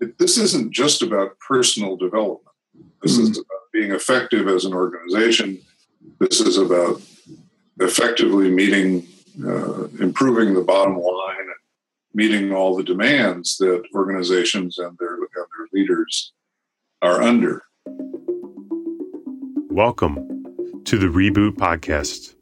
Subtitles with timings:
[0.00, 2.54] it, this isn't just about personal development.
[3.02, 3.30] This mm-hmm.
[3.30, 5.60] is about being effective as an organization.
[6.18, 7.00] This is about
[7.78, 9.06] effectively meeting,
[9.46, 11.48] uh, improving the bottom line, and
[12.14, 16.32] meeting all the demands that organizations and their, and their leaders
[17.02, 17.62] are under.
[19.70, 22.34] Welcome to the Reboot Podcast.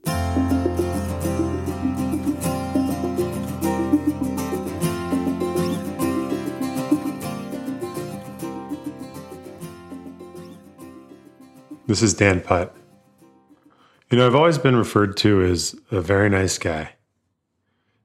[11.89, 12.77] This is Dan Putt.
[14.11, 16.91] You know, I've always been referred to as a very nice guy.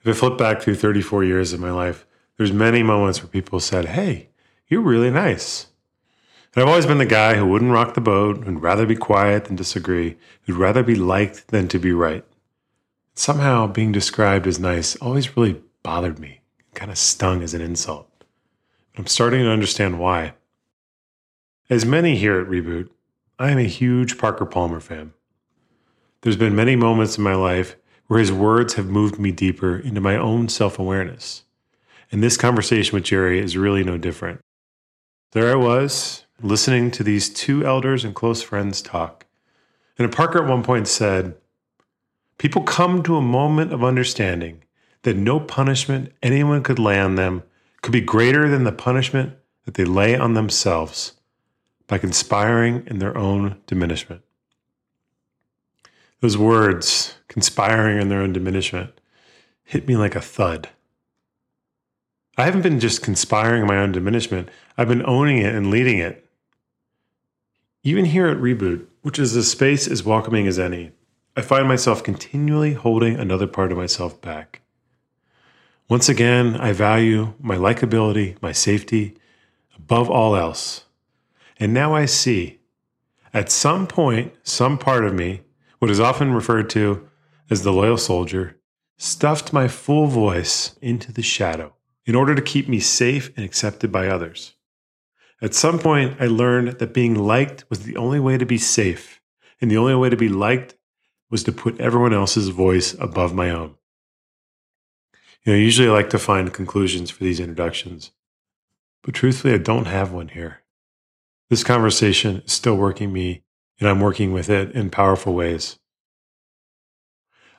[0.01, 2.05] If I flip back through 34 years of my life,
[2.37, 4.29] there's many moments where people said, Hey,
[4.69, 5.67] you're really nice.
[6.55, 9.45] And I've always been the guy who wouldn't rock the boat, who'd rather be quiet
[9.45, 12.23] than disagree, who'd rather be liked than to be right.
[13.15, 16.39] Somehow being described as nice always really bothered me,
[16.73, 18.09] kind of stung as an insult.
[18.97, 20.35] I'm starting to understand why.
[21.70, 22.87] As many here at Reboot,
[23.39, 25.13] I am a huge Parker Palmer fan.
[26.21, 27.75] There's been many moments in my life
[28.05, 31.43] where his words have moved me deeper into my own self awareness.
[32.12, 34.41] And this conversation with Jerry is really no different.
[35.31, 39.25] There I was, listening to these two elders and close friends talk.
[39.97, 41.35] And Parker at one point said,
[42.37, 44.63] People come to a moment of understanding
[45.01, 47.41] that no punishment anyone could lay on them
[47.81, 49.34] could be greater than the punishment
[49.65, 51.13] that they lay on themselves
[51.94, 54.24] by conspiring in their own diminishment.
[56.22, 58.99] Those words, conspiring in their own diminishment,
[59.63, 60.70] hit me like a thud.
[62.36, 66.00] I haven't been just conspiring in my own diminishment, I've been owning it and leading
[66.00, 66.28] it.
[67.84, 70.94] Even here at Reboot, which is a space as welcoming as any,
[71.38, 74.62] I find myself continually holding another part of myself back.
[75.88, 79.16] Once again, I value my likability, my safety,
[79.78, 80.82] above all else.
[81.63, 82.59] And now I see,
[83.33, 85.44] at some point, some part of me,
[85.79, 87.07] what is often referred to
[87.50, 88.59] as the loyal soldier,
[88.97, 91.73] stuffed my full voice into the shadow
[92.06, 94.56] in order to keep me safe and accepted by others.
[95.41, 99.22] At some point, I learned that being liked was the only way to be safe,
[99.62, 100.75] and the only way to be liked
[101.29, 103.75] was to put everyone else's voice above my own.
[105.46, 108.12] You know, usually I like to find conclusions for these introductions,
[109.02, 110.62] but truthfully, I don't have one here.
[111.50, 113.44] This conversation is still working me,
[113.80, 115.78] and I'm working with it in powerful ways.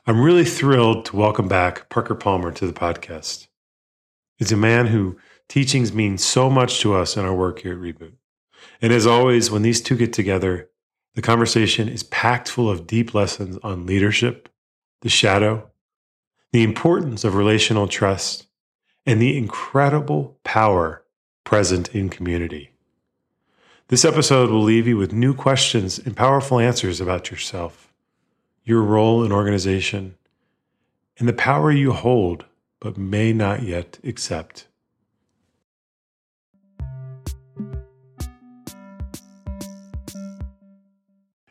[0.07, 3.47] I'm really thrilled to welcome back Parker Palmer to the podcast.
[4.37, 7.79] He's a man who teachings mean so much to us in our work here at
[7.79, 8.13] Reboot.
[8.81, 10.69] And as always, when these two get together,
[11.13, 14.49] the conversation is packed full of deep lessons on leadership,
[15.01, 15.69] the shadow,
[16.51, 18.47] the importance of relational trust,
[19.05, 21.05] and the incredible power
[21.43, 22.74] present in community.
[23.87, 27.93] This episode will leave you with new questions and powerful answers about yourself,
[28.63, 30.15] your role in organization,
[31.19, 32.45] and the power you hold
[32.79, 34.65] but may not yet accept.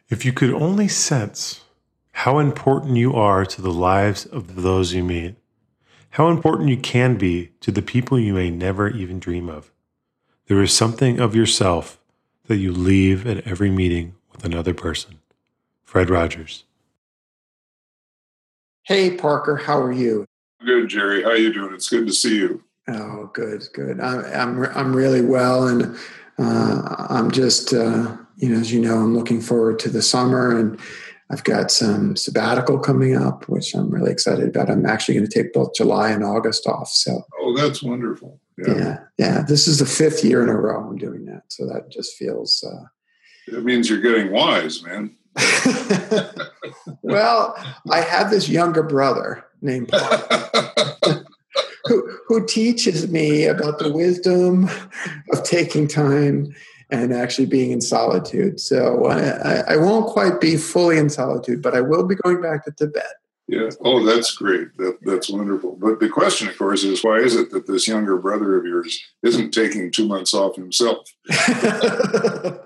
[0.09, 1.63] If you could only sense
[2.11, 5.37] how important you are to the lives of those you meet,
[6.11, 9.71] how important you can be to the people you may never even dream of,
[10.49, 12.01] there is something of yourself
[12.47, 15.19] that you leave at every meeting with another person.
[15.85, 16.65] Fred Rogers.
[18.83, 20.27] Hey, Parker, how are you?
[20.65, 21.23] Good, Jerry.
[21.23, 21.75] How are you doing?
[21.75, 22.63] It's good to see you.
[22.89, 24.01] Oh, good, good.
[24.01, 25.97] I'm I'm I'm really well, and
[26.39, 30.59] uh, I'm just uh, you know, as you know, I'm looking forward to the summer,
[30.59, 30.79] and
[31.31, 34.71] I've got some sabbatical coming up, which I'm really excited about.
[34.71, 36.89] I'm actually going to take both July and August off.
[36.89, 38.39] So, oh, that's wonderful.
[38.59, 38.77] Yeah.
[38.77, 39.43] yeah, yeah.
[39.43, 42.63] This is the fifth year in a row I'm doing that, so that just feels.
[42.63, 42.85] Uh,
[43.49, 45.17] it means you're getting wise, man.
[47.03, 47.57] well,
[47.91, 51.25] I have this younger brother named Paul.
[51.87, 54.69] who, who teaches me about the wisdom
[55.33, 56.55] of taking time
[56.91, 58.61] and actually being in solitude.
[58.61, 62.65] So I, I, won't quite be fully in solitude, but I will be going back
[62.65, 63.05] to Tibet.
[63.47, 63.69] Yeah.
[63.85, 64.75] Oh, that's great.
[64.79, 65.77] That, that's wonderful.
[65.79, 68.99] But the question, of course, is why is it that this younger brother of yours
[69.23, 71.07] isn't taking two months off himself?
[71.31, 72.59] I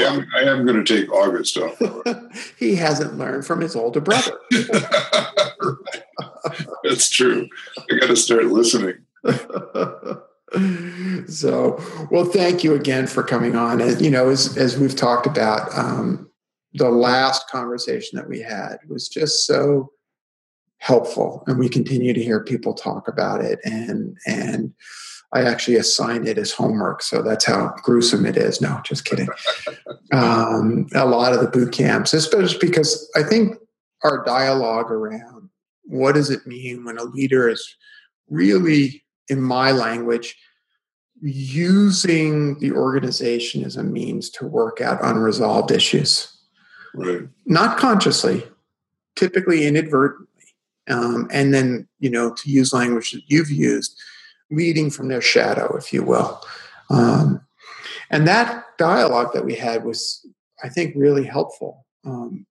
[0.00, 0.26] am.
[0.36, 1.80] I am going to take August off.
[2.58, 4.38] he hasn't learned from his older brother.
[6.84, 7.48] that's true.
[7.78, 8.98] I got to start listening.
[11.26, 13.80] so, well, thank you again for coming on.
[13.80, 16.30] And you know, as as we've talked about, um,
[16.74, 19.90] the last conversation that we had was just so
[20.78, 24.72] helpful and we continue to hear people talk about it and and
[25.32, 27.02] I actually assign it as homework.
[27.02, 28.60] So that's how gruesome it is.
[28.60, 29.28] No, just kidding.
[30.12, 33.56] um, a lot of the boot camps, especially because I think
[34.04, 35.50] our dialogue around
[35.84, 37.76] what does it mean when a leader is
[38.28, 40.36] really, in my language,
[41.20, 46.34] using the organization as a means to work out unresolved issues.
[46.94, 47.22] Right.
[47.44, 48.44] Not consciously,
[49.16, 50.26] typically inadvertently.
[50.88, 53.98] Um, and then, you know, to use language that you've used,
[54.50, 56.42] leading from their shadow, if you will.
[56.90, 57.42] Um,
[58.10, 60.26] and that dialogue that we had was,
[60.62, 61.84] I think, really helpful.
[62.04, 62.46] Um,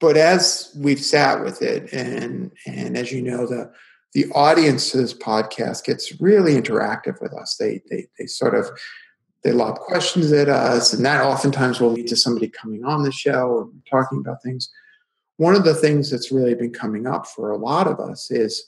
[0.00, 3.72] but as we've sat with it, and and as you know, the
[4.12, 7.56] the audience's podcast gets really interactive with us.
[7.56, 8.68] They they they sort of
[9.42, 13.12] they lob questions at us, and that oftentimes will lead to somebody coming on the
[13.12, 14.70] show and talking about things.
[15.38, 18.66] One of the things that's really been coming up for a lot of us is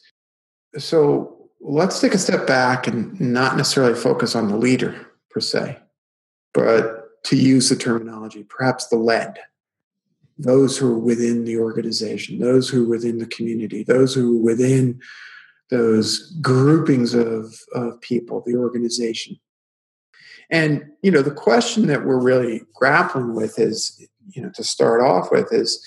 [0.78, 5.78] so let's take a step back and not necessarily focus on the leader per se,
[6.54, 9.38] but to use the terminology, perhaps the lead,
[10.38, 14.42] those who are within the organization, those who are within the community, those who are
[14.42, 15.00] within
[15.70, 19.38] those groupings of, of people, the organization.
[20.50, 25.00] And, you know, the question that we're really grappling with is, you know, to start
[25.00, 25.84] off with is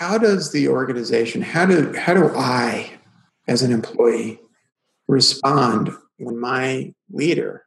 [0.00, 2.90] how does the organization, how do how do I
[3.46, 4.40] as an employee
[5.08, 7.66] respond when my leader,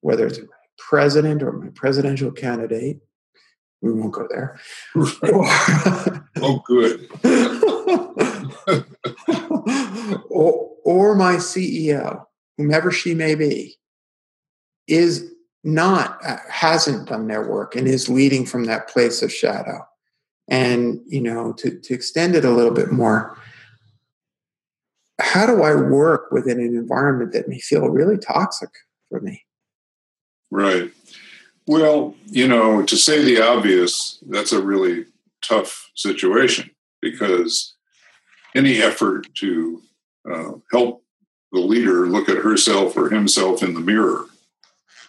[0.00, 0.46] whether it's my
[0.78, 3.00] president or my presidential candidate,
[3.82, 4.58] we won't go there.
[6.40, 7.06] oh, good.
[10.30, 12.24] or, or my CEO,
[12.56, 13.76] whomever she may be,
[14.88, 15.30] is
[15.64, 19.86] not, uh, hasn't done their work and is leading from that place of shadow.
[20.52, 23.38] And, you know, to, to extend it a little bit more,
[25.18, 28.68] how do I work within an environment that may feel really toxic
[29.08, 29.46] for me?
[30.50, 30.90] Right.
[31.66, 35.06] Well, you know, to say the obvious, that's a really
[35.40, 36.70] tough situation
[37.00, 37.74] because
[38.54, 39.82] any effort to
[40.30, 41.02] uh, help
[41.52, 44.26] the leader look at herself or himself in the mirror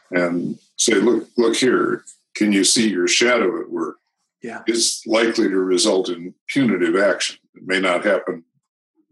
[0.09, 2.05] and say, "Look, look here.
[2.35, 3.97] Can you see your shadow at work?"
[4.43, 7.37] Yeah, is likely to result in punitive action.
[7.55, 8.43] It may not happen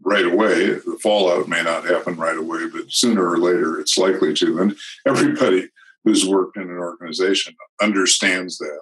[0.02, 0.74] right away.
[0.74, 4.58] The fallout may not happen right away, but sooner or later it's likely to.
[4.58, 4.76] And
[5.06, 5.68] everybody
[6.04, 8.80] who's worked in an organization understands that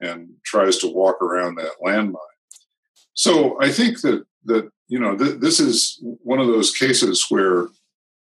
[0.00, 2.16] and tries to walk around that landmine.
[3.14, 7.68] So I think that that you know th- this is one of those cases where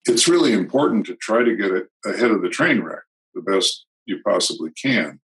[0.06, 3.86] it's really important to try to get it ahead of the train wreck the best
[4.06, 5.20] you possibly can.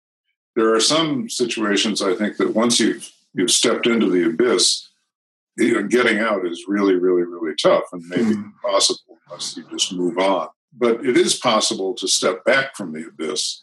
[0.59, 4.89] There are some situations I think that once you've you've stepped into the abyss,
[5.57, 8.45] you know, getting out is really, really, really tough and maybe mm.
[8.45, 10.49] impossible unless you just move on.
[10.77, 13.63] But it is possible to step back from the abyss.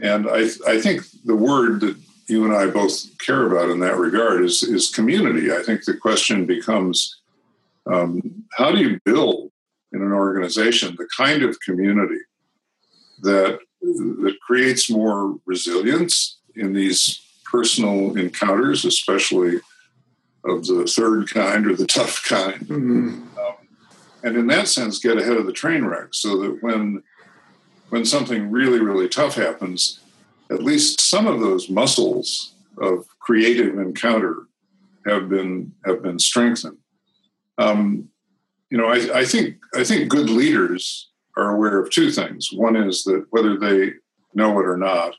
[0.00, 1.96] And I, I think the word that
[2.28, 5.50] you and I both care about in that regard is, is community.
[5.50, 7.20] I think the question becomes
[7.92, 9.50] um, how do you build
[9.92, 12.20] in an organization the kind of community
[13.22, 19.56] that, that creates more resilience in these personal encounters, especially
[20.44, 22.60] of the third kind or the tough kind.
[22.60, 23.38] Mm-hmm.
[23.38, 23.54] Um,
[24.22, 27.02] and in that sense, get ahead of the train wreck so that when
[27.90, 30.00] when something really, really tough happens,
[30.50, 34.46] at least some of those muscles of creative encounter
[35.06, 36.78] have been have been strengthened.
[37.58, 38.08] Um,
[38.70, 42.48] you know, I, I, think I think good leaders are aware of two things.
[42.52, 43.92] One is that whether they
[44.34, 45.14] know it or not,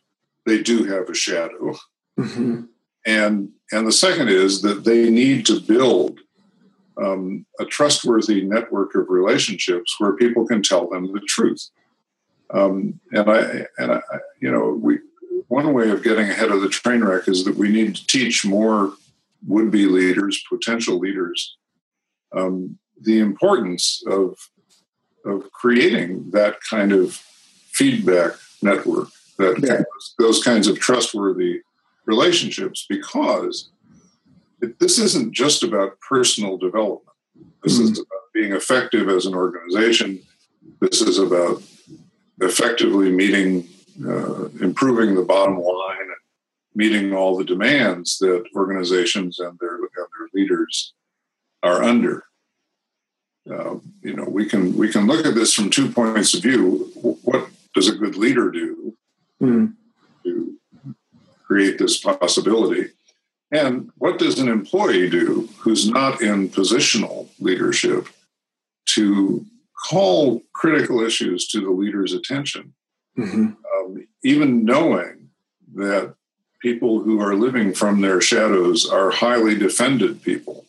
[0.45, 1.75] they do have a shadow,
[2.19, 2.63] mm-hmm.
[3.05, 6.19] and and the second is that they need to build
[7.01, 11.69] um, a trustworthy network of relationships where people can tell them the truth.
[12.53, 14.01] Um, and I, and I,
[14.41, 14.99] you know, we
[15.47, 18.45] one way of getting ahead of the train wreck is that we need to teach
[18.45, 18.93] more
[19.47, 21.57] would-be leaders, potential leaders,
[22.35, 24.37] um, the importance of
[25.25, 27.13] of creating that kind of
[27.71, 29.83] feedback network, that yeah.
[30.19, 31.61] those kinds of trustworthy
[32.05, 33.69] relationships because
[34.61, 37.15] it, this isn't just about personal development.
[37.63, 37.91] This mm-hmm.
[37.91, 40.21] is about being effective as an organization.
[40.79, 41.61] This is about
[42.39, 43.67] effectively meeting,
[44.07, 46.09] uh, improving the bottom line, and
[46.75, 50.93] meeting all the demands that organizations and their, and their leaders
[51.63, 52.25] are under.
[53.51, 56.89] Uh, you know, we can we can look at this from two points of view.
[57.23, 58.93] What does a good leader do
[59.41, 59.73] mm.
[60.23, 60.55] to
[61.51, 62.89] create this possibility.
[63.51, 68.07] And what does an employee do who's not in positional leadership
[68.95, 69.45] to
[69.89, 72.73] call critical issues to the leader's attention,
[73.17, 73.47] mm-hmm.
[73.75, 75.29] um, even knowing
[75.75, 76.15] that
[76.61, 80.65] people who are living from their shadows are highly defended people.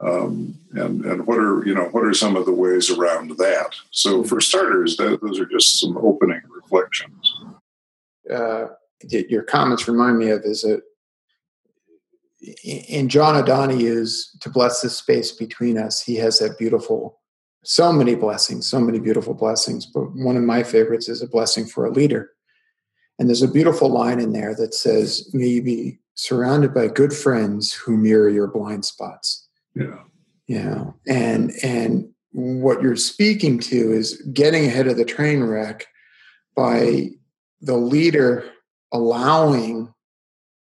[0.00, 3.74] Um, and and what are you know what are some of the ways around that?
[3.90, 7.40] So for starters, that, those are just some opening reflections.
[8.30, 8.66] Uh,
[9.10, 10.82] your comments remind me of is it
[12.64, 17.20] in John O'Donohue's "To Bless the Space Between Us." He has that beautiful,
[17.64, 19.84] so many blessings, so many beautiful blessings.
[19.86, 22.30] But one of my favorites is a blessing for a leader,
[23.18, 27.12] and there's a beautiful line in there that says, "May you be surrounded by good
[27.12, 29.98] friends who mirror your blind spots." Yeah.
[30.52, 35.86] Know, and and what you're speaking to is getting ahead of the train wreck
[36.56, 37.10] by
[37.60, 38.50] the leader
[38.92, 39.92] allowing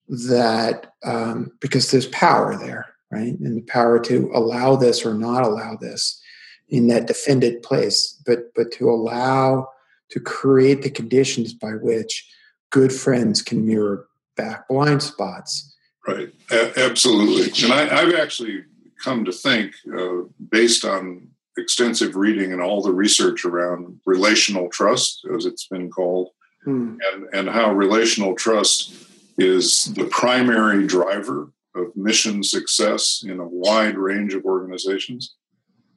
[0.07, 3.37] that um, because there's power there, right?
[3.39, 6.21] And the power to allow this or not allow this
[6.69, 9.69] in that defended place, but but to allow
[10.09, 12.25] to create the conditions by which
[12.71, 15.75] good friends can mirror back blind spots.
[16.07, 17.63] Right, A- absolutely.
[17.63, 18.63] And I, I, have actually
[19.03, 21.27] come to think, uh, based on
[21.57, 26.29] extensive reading and all the research around relational trust, as it's been called,
[26.63, 26.97] hmm.
[27.11, 28.93] and, and how relational trust
[29.37, 35.35] is the primary driver of mission success in a wide range of organizations.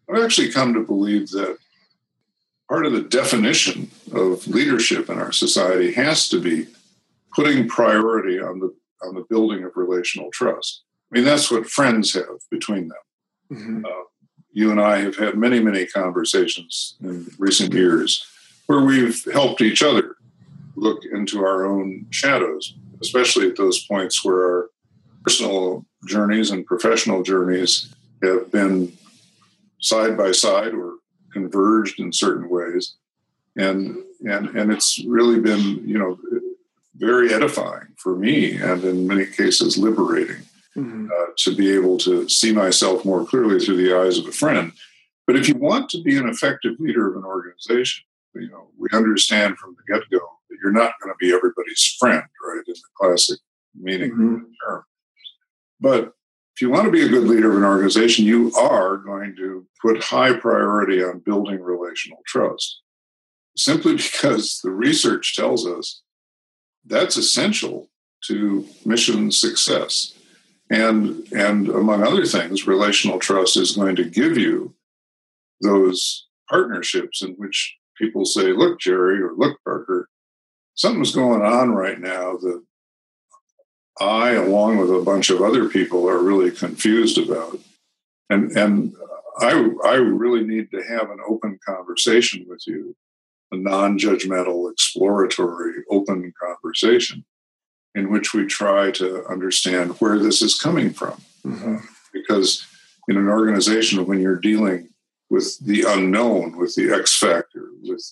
[0.09, 1.57] I've actually come to believe that
[2.69, 6.67] part of the definition of leadership in our society has to be
[7.35, 10.83] putting priority on the on the building of relational trust.
[11.11, 12.99] I mean, that's what friends have between them.
[13.53, 13.85] Mm-hmm.
[13.85, 14.05] Uh,
[14.53, 18.25] you and I have had many, many conversations in recent years
[18.67, 20.17] where we've helped each other
[20.77, 24.71] look into our own shadows, especially at those points where our
[25.25, 28.93] personal journeys and professional journeys have been
[29.81, 30.95] side by side or
[31.33, 32.95] converged in certain ways.
[33.57, 36.19] And, and, and it's really been, you know,
[36.97, 40.43] very edifying for me and in many cases liberating
[40.77, 41.09] mm-hmm.
[41.11, 44.73] uh, to be able to see myself more clearly through the eyes of a friend.
[45.27, 48.89] But if you want to be an effective leader of an organization, you know, we
[48.93, 52.75] understand from the get go that you're not going to be everybody's friend, right, in
[52.75, 53.39] the classic
[53.75, 54.35] meaning mm-hmm.
[54.35, 54.85] of the term.
[55.81, 56.13] But
[56.55, 59.67] if you want to be a good leader of an organization, you are going to
[59.81, 62.83] put high priority on building relational trust.
[63.57, 66.03] Simply because the research tells us
[66.85, 67.89] that's essential
[68.25, 70.15] to mission success.
[70.71, 74.75] And, and among other things, relational trust is going to give you
[75.61, 80.09] those partnerships in which people say, look, Jerry, or look, Parker,
[80.75, 82.63] something's going on right now that
[84.01, 87.59] I, along with a bunch of other people, are really confused about.
[88.31, 88.95] And, and
[89.41, 92.97] I, I really need to have an open conversation with you
[93.53, 97.25] a non judgmental, exploratory, open conversation
[97.95, 101.21] in which we try to understand where this is coming from.
[101.45, 101.77] Mm-hmm.
[101.77, 101.81] Uh,
[102.13, 102.67] because
[103.09, 104.89] in an organization, when you're dealing
[105.29, 108.05] with the unknown, with the X factor, with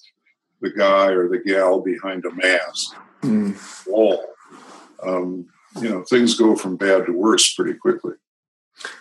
[0.61, 3.87] the guy or the gal behind a mask, mm.
[3.87, 4.25] wall,
[5.03, 5.47] um,
[5.81, 8.15] you know, things go from bad to worse pretty quickly.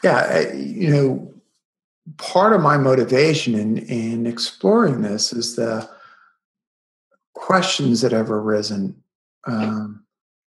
[0.04, 1.34] Yeah, you know,
[2.18, 5.90] part of my motivation in in exploring this is the
[7.34, 9.04] questions that have arisen
[9.46, 10.04] um,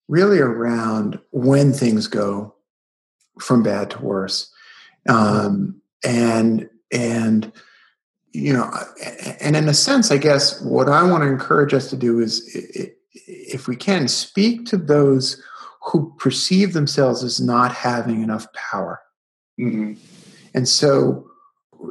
[0.07, 2.55] really around when things go
[3.39, 4.51] from bad to worse.
[5.09, 7.51] Um, and and
[8.31, 8.69] you know
[9.39, 12.43] and in a sense i guess what i want to encourage us to do is
[13.27, 15.41] if we can speak to those
[15.81, 19.01] who perceive themselves as not having enough power.
[19.59, 19.93] Mm-hmm.
[20.55, 21.27] and so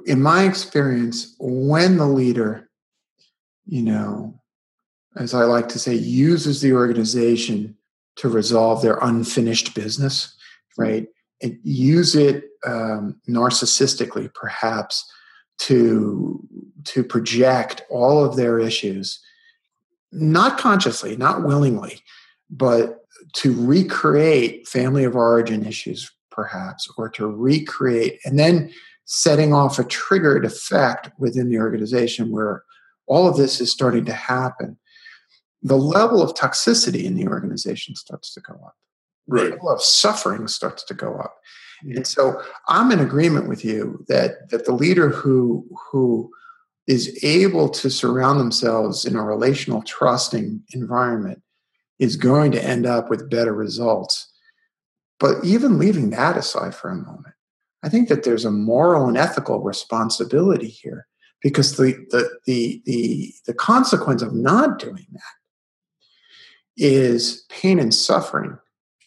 [0.07, 2.69] in my experience when the leader
[3.67, 4.41] you know
[5.17, 7.77] as I like to say, uses the organization
[8.17, 10.35] to resolve their unfinished business,
[10.77, 11.07] right?
[11.43, 15.11] And use it um, narcissistically, perhaps,
[15.61, 16.41] to
[16.85, 19.21] to project all of their issues,
[20.11, 22.01] not consciously, not willingly,
[22.51, 23.05] but
[23.35, 28.73] to recreate family of origin issues, perhaps, or to recreate, and then
[29.05, 32.63] setting off a triggered effect within the organization where
[33.07, 34.77] all of this is starting to happen
[35.63, 38.77] the level of toxicity in the organization starts to go up.
[39.27, 39.45] Right.
[39.45, 41.37] The level of suffering starts to go up.
[41.85, 46.31] And so I'm in agreement with you that that the leader who who
[46.87, 51.43] is able to surround themselves in a relational trusting environment
[51.99, 54.29] is going to end up with better results.
[55.19, 57.35] But even leaving that aside for a moment,
[57.83, 61.07] I think that there's a moral and ethical responsibility here
[61.43, 65.42] because the the the the, the consequence of not doing that
[66.77, 68.59] is pain and suffering.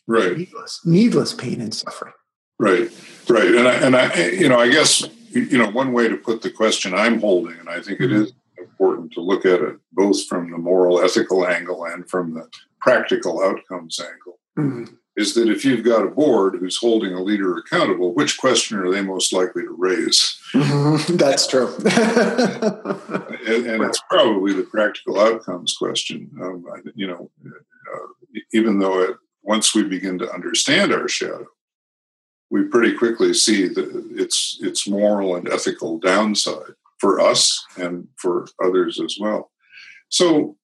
[0.08, 0.38] Right.
[0.38, 2.14] Needless needless pain and suffering.
[2.60, 2.92] Right
[3.30, 3.56] right.
[3.56, 6.50] And i and i you know i guess you know one way to put the
[6.50, 10.50] question i'm holding and i think it is important to look at it both from
[10.50, 12.48] the moral ethical angle and from the
[12.80, 14.94] practical outcomes angle mm-hmm.
[15.18, 18.92] Is that if you've got a board who's holding a leader accountable which question are
[18.92, 21.16] they most likely to raise mm-hmm.
[21.18, 21.74] that's true
[23.48, 29.16] and, and it's probably the practical outcomes question um, you know uh, even though it,
[29.44, 31.46] once we begin to understand our shadow
[32.50, 38.48] we pretty quickly see that its its moral and ethical downside for us and for
[38.64, 39.52] others as well.
[40.10, 40.58] So,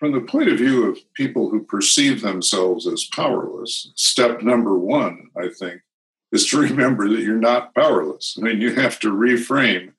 [0.00, 5.28] from the point of view of people who perceive themselves as powerless, step number one,
[5.36, 5.82] I think,
[6.32, 8.36] is to remember that you're not powerless.
[8.38, 9.92] I mean, you have to reframe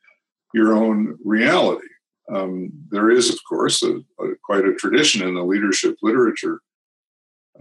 [0.53, 1.88] your own reality.
[2.34, 6.62] Um, there is, of course, a, a, quite a tradition in the leadership literature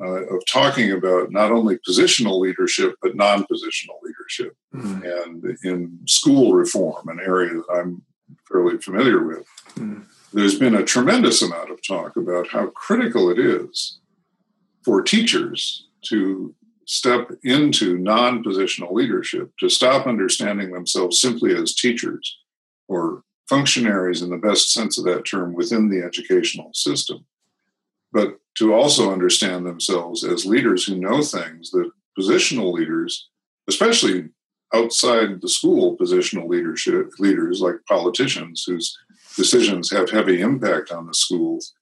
[0.01, 5.25] uh, of talking about not only positional leadership but non-positional leadership mm.
[5.25, 8.01] and in school reform an area that i'm
[8.49, 9.45] fairly familiar with
[9.75, 10.05] mm.
[10.33, 13.99] There's been a tremendous amount of talk about how critical it is
[14.85, 16.55] for teachers to
[16.87, 22.39] step into non-positional leadership to stop understanding themselves simply as teachers
[22.89, 27.25] or functionaries in the best sense of that term within the educational system
[28.13, 33.29] but to also understand themselves as leaders who know things that positional leaders,
[33.69, 34.29] especially
[34.75, 38.97] outside the school positional leadership leaders like politicians whose
[39.43, 41.75] decisions have heavy impact on the schools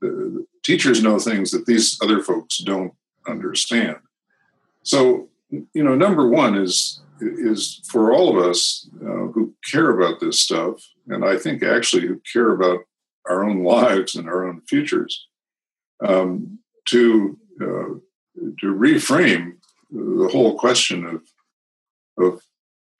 [0.00, 2.92] the teachers know things that these other folks don't
[3.34, 3.96] understand
[4.82, 10.18] so you know number one is is for all of us uh, who care about
[10.20, 10.76] this stuff
[11.12, 12.80] and i think actually who care about
[13.30, 15.28] our own lives and our own futures
[16.06, 17.90] um, to uh,
[18.60, 19.52] to reframe
[19.90, 21.22] the whole question of
[22.18, 22.40] of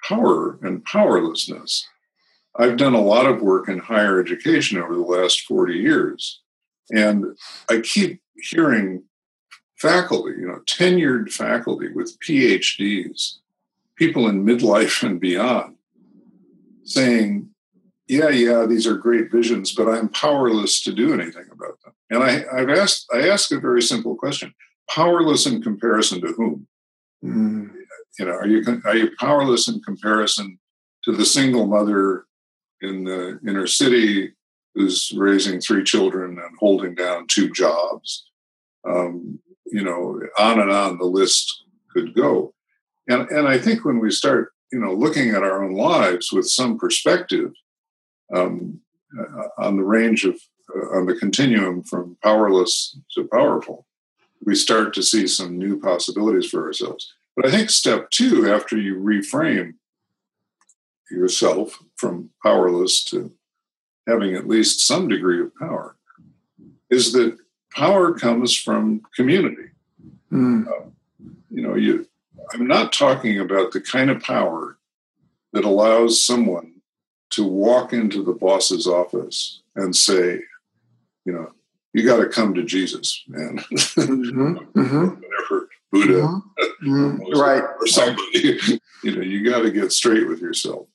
[0.07, 1.87] power and powerlessness.
[2.57, 6.41] I've done a lot of work in higher education over the last 40 years,
[6.91, 7.37] and
[7.69, 9.05] I keep hearing
[9.77, 13.39] faculty, you know, tenured faculty with PhDs,
[13.97, 15.77] people in midlife and beyond,
[16.85, 17.51] saying,
[18.07, 21.95] yeah, yeah, these are great visions, but I'm powerless to do anything about them.
[22.11, 24.55] And I, I've asked, I ask a very simple question:
[24.91, 26.67] powerless in comparison to whom?
[27.25, 27.71] Mm.
[28.19, 30.59] You know, are you are you powerless in comparison
[31.05, 32.27] to the single mother
[32.85, 34.33] in the inner city
[34.75, 38.25] who's raising three children and holding down two jobs?
[38.87, 42.55] Um, you know, on and on the list could go.
[43.09, 46.47] And and I think when we start, you know, looking at our own lives with
[46.47, 47.53] some perspective
[48.35, 48.81] um,
[49.19, 50.37] uh, on the range of
[50.75, 53.87] uh, on the continuum from powerless to powerful,
[54.45, 57.13] we start to see some new possibilities for ourselves.
[57.37, 59.75] But I think step two, after you reframe
[61.11, 63.33] yourself from powerless to
[64.07, 65.97] having at least some degree of power,
[66.91, 67.37] is that
[67.75, 69.71] power comes from community.
[70.33, 70.67] Mm.
[70.67, 70.89] Uh,
[71.51, 72.07] you know, you.
[72.53, 74.77] I'm not talking about the kind of power
[75.55, 76.75] that allows someone
[77.31, 80.41] to walk into the boss's office and say,
[81.25, 81.51] you know,
[81.95, 83.59] you got to come to Jesus, man.
[83.59, 84.57] Mm-hmm.
[84.79, 85.05] mm-hmm.
[85.07, 86.93] Whatever Buddha, mm-hmm.
[86.93, 87.41] mm-hmm.
[87.41, 88.59] right, or somebody,
[89.05, 90.87] you know, you got to get straight with yourself.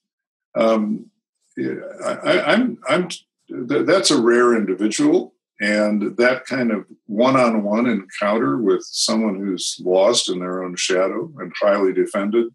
[0.56, 1.10] Um,
[1.58, 3.10] I, I'm, I'm.
[3.50, 10.40] That's a rare individual, and that kind of one-on-one encounter with someone who's lost in
[10.40, 12.48] their own shadow and highly defended,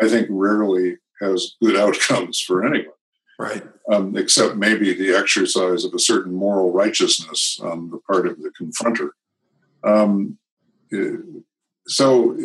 [0.00, 2.94] I think, rarely has good outcomes for anyone
[3.38, 3.62] right?
[3.90, 8.50] Um, except maybe the exercise of a certain moral righteousness on the part of the
[8.60, 9.10] confronter.
[9.82, 10.38] Um,
[11.86, 12.36] so,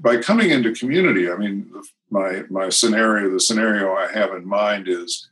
[0.00, 1.70] by coming into community, I mean,
[2.10, 5.28] my my scenario, the scenario I have in mind is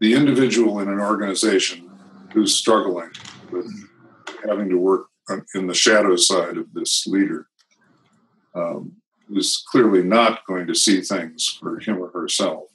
[0.00, 1.90] the individual in an organization
[2.32, 3.10] who's struggling
[3.50, 3.66] with
[4.46, 5.06] having to work
[5.54, 7.46] in the shadow side of this leader.
[8.54, 12.68] Um, who's clearly not going to see things for him or herself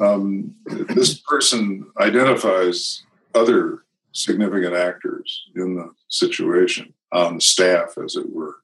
[0.00, 3.02] um, this person identifies
[3.34, 8.56] other significant actors in the situation on staff, as it were,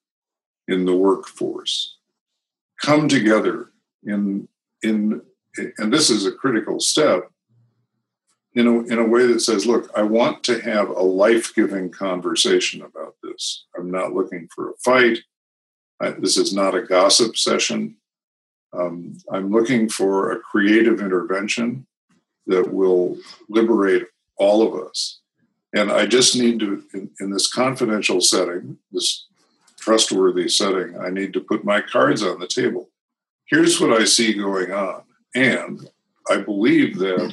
[0.68, 1.96] in the workforce,
[2.80, 3.70] come together
[4.04, 4.48] in
[4.82, 5.22] in
[5.78, 7.30] and this is a critical step
[8.54, 11.90] in a, in a way that says, look, I want to have a life giving
[11.90, 13.66] conversation about this.
[13.76, 15.18] I'm not looking for a fight.
[16.00, 17.96] I, this is not a gossip session.
[18.72, 21.86] Um, I'm looking for a creative intervention
[22.46, 25.20] that will liberate all of us.
[25.74, 29.26] And I just need to, in, in this confidential setting, this
[29.86, 32.90] trustworthy setting, I need to put my cards on the table.
[33.48, 35.02] Here's what I see going on.
[35.32, 35.88] And
[36.28, 37.32] I believe that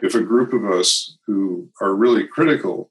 [0.00, 2.90] if a group of us who are really critical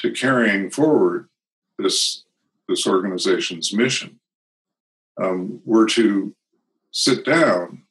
[0.00, 1.30] to carrying forward
[1.78, 2.24] this,
[2.68, 4.20] this organization's mission
[5.18, 6.36] um, were to
[6.90, 7.84] sit down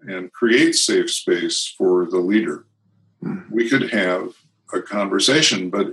[0.00, 2.64] and create safe space for the leader,
[3.22, 3.54] mm-hmm.
[3.54, 4.32] we could have
[4.72, 5.88] a conversation, but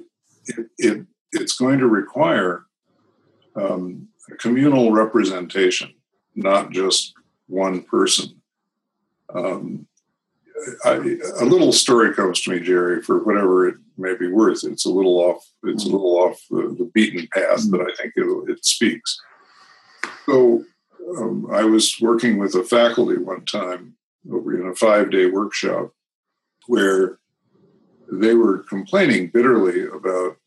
[0.45, 2.66] it, it it's going to require
[3.57, 4.07] um,
[4.39, 5.93] communal representation,
[6.35, 7.13] not just
[7.47, 8.41] one person.
[9.33, 9.87] Um,
[10.83, 10.93] I,
[11.39, 14.63] a little story comes to me, Jerry, for whatever it may be worth.
[14.63, 15.45] It's a little off.
[15.63, 19.19] It's a little off the, the beaten path, but I think it, it speaks.
[20.25, 20.63] So,
[21.17, 23.95] um, I was working with a faculty one time
[24.31, 25.91] over in a five-day workshop
[26.67, 27.19] where
[28.11, 30.37] they were complaining bitterly about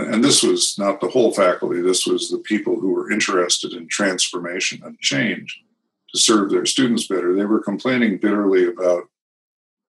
[0.00, 3.88] and this was not the whole faculty this was the people who were interested in
[3.88, 5.62] transformation and change
[6.10, 7.34] to serve their students better.
[7.34, 9.04] They were complaining bitterly about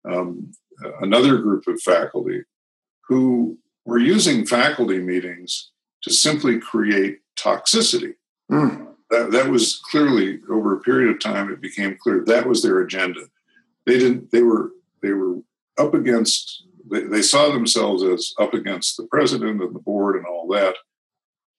[0.09, 0.53] um,
[1.01, 2.43] another group of faculty
[3.09, 5.71] who were using faculty meetings
[6.03, 8.15] to simply create toxicity.
[8.51, 8.87] Mm.
[9.11, 12.81] that, that was clearly over a period of time it became clear that was their
[12.81, 13.23] agenda.
[13.85, 14.71] They didn't they were
[15.03, 15.39] they were
[15.79, 20.27] up against they, they saw themselves as up against the president and the board and
[20.27, 20.75] all that,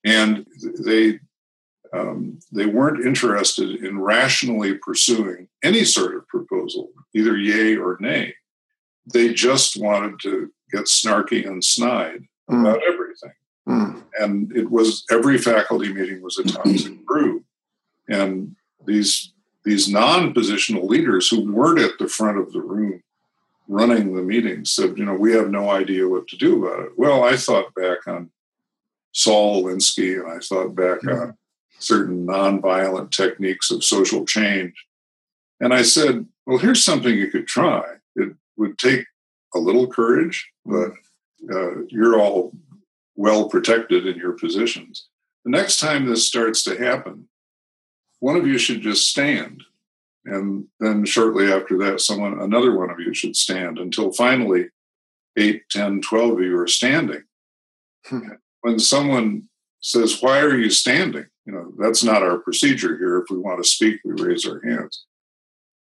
[0.04, 0.46] and
[0.86, 1.20] they
[1.94, 8.34] um, they weren't interested in rationally pursuing any sort of proposal, either yay or nay.
[9.12, 12.62] They just wanted to get snarky and snide mm.
[12.62, 13.32] about everything.
[13.68, 14.04] Mm.
[14.20, 17.44] And it was every faculty meeting was a toxic brew.
[18.10, 19.34] And these
[19.66, 23.04] these non-positional leaders who weren't at the front of the room
[23.68, 26.92] running the meetings said, you know, we have no idea what to do about it.
[26.98, 28.32] Well, I thought back on
[29.12, 31.22] Saul Alinsky and I thought back mm-hmm.
[31.22, 31.38] on
[31.80, 34.74] certain nonviolent techniques of social change.
[35.60, 37.84] And I said, well, here's something you could try.
[38.16, 39.06] It would take
[39.54, 40.92] a little courage, but
[41.52, 42.52] uh, you're all
[43.16, 45.08] well protected in your positions.
[45.44, 47.28] The next time this starts to happen,
[48.20, 49.64] one of you should just stand
[50.28, 54.68] and then shortly after that someone another one of you should stand until finally
[55.38, 57.24] 8 10 12 of you are standing.
[58.06, 58.20] Hmm.
[58.62, 59.50] when someone
[59.82, 61.26] says why are you standing?
[61.46, 63.18] You know that's not our procedure here.
[63.20, 65.06] If we want to speak we raise our hands.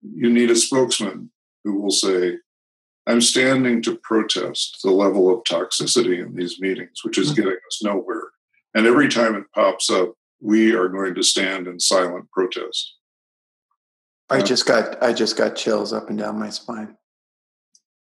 [0.02, 1.32] You need a spokesman
[1.63, 2.38] who will say
[3.08, 7.36] i'm standing to protest the level of toxicity in these meetings which is hmm.
[7.36, 8.30] getting us nowhere.
[8.73, 12.99] And every time it pops up we are going to stand in silent protest
[14.30, 16.96] I just got I just got chills up and down my spine.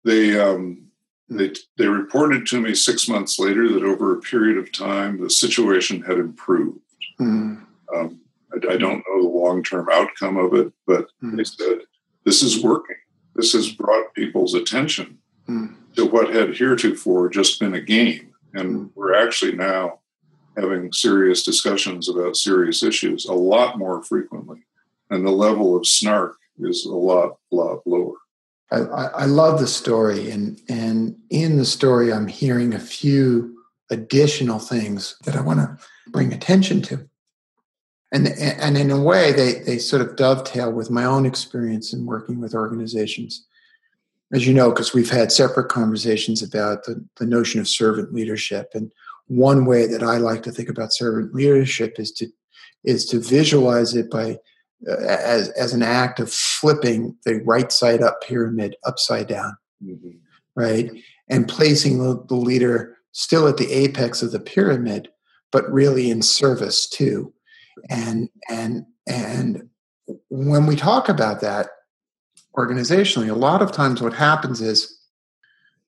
[0.04, 0.88] They um,
[1.30, 1.38] hmm.
[1.38, 5.30] they they reported to me six months later that over a period of time the
[5.30, 6.80] situation had improved.
[7.20, 7.66] Mm.
[7.96, 8.20] Um,
[8.52, 11.38] I, I, don't know the long term outcome of it, but mm.
[11.38, 11.80] they said
[12.26, 12.98] this is working.
[13.36, 15.76] This has brought people's attention mm.
[15.96, 18.86] to what had heretofore just been a game, and hmm.
[18.96, 20.00] we're actually now
[20.58, 24.66] having serious discussions about serious issues a lot more frequently
[25.10, 28.16] and the level of snark is a lot, lot lower.
[28.72, 33.56] I, I love the story, and and in the story, I'm hearing a few
[33.92, 37.08] additional things that I want to bring attention to,
[38.12, 42.06] and and in a way, they they sort of dovetail with my own experience in
[42.06, 43.46] working with organizations.
[44.34, 48.72] As you know, because we've had separate conversations about the, the notion of servant leadership,
[48.74, 48.92] and
[49.28, 52.28] one way that I like to think about servant leadership is to
[52.84, 54.40] is to visualize it by
[54.88, 60.10] as, as an act of flipping the right side up pyramid upside down, mm-hmm.
[60.56, 60.92] right?
[61.30, 65.10] And placing the, the leader still at the apex of the pyramid,
[65.52, 67.34] but really in service too.
[67.90, 69.70] And and and
[70.30, 71.70] when we talk about that
[72.56, 74.98] organizationally, a lot of times what happens is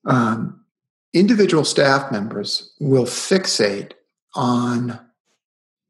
[0.06, 0.64] um,
[1.12, 3.92] individual staff members will fixate
[4.34, 4.98] on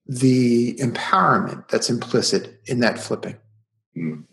[0.08, 3.36] the empowerment that's implicit in that flipping.
[3.96, 4.24] Mm.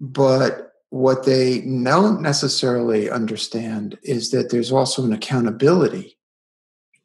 [0.00, 6.18] But what they don't necessarily understand is that there's also an accountability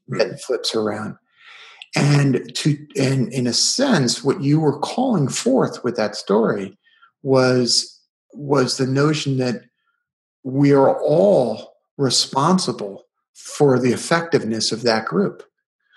[0.10, 1.16] that flips around.
[1.96, 6.78] And to and in a sense, what you were calling forth with that story
[7.24, 8.00] was
[8.34, 9.62] was the notion that
[10.44, 15.44] we are all responsible for the effectiveness of that group.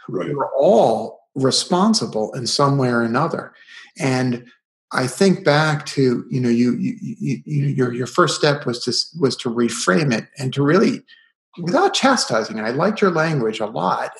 [0.08, 0.34] Right.
[0.34, 3.52] We're all responsible in some way or another.
[3.98, 4.44] And
[4.92, 6.96] I think back to you know you, you,
[7.44, 11.02] you, your your first step was to was to reframe it and to really
[11.62, 12.60] without chastising.
[12.60, 14.12] I liked your language a lot.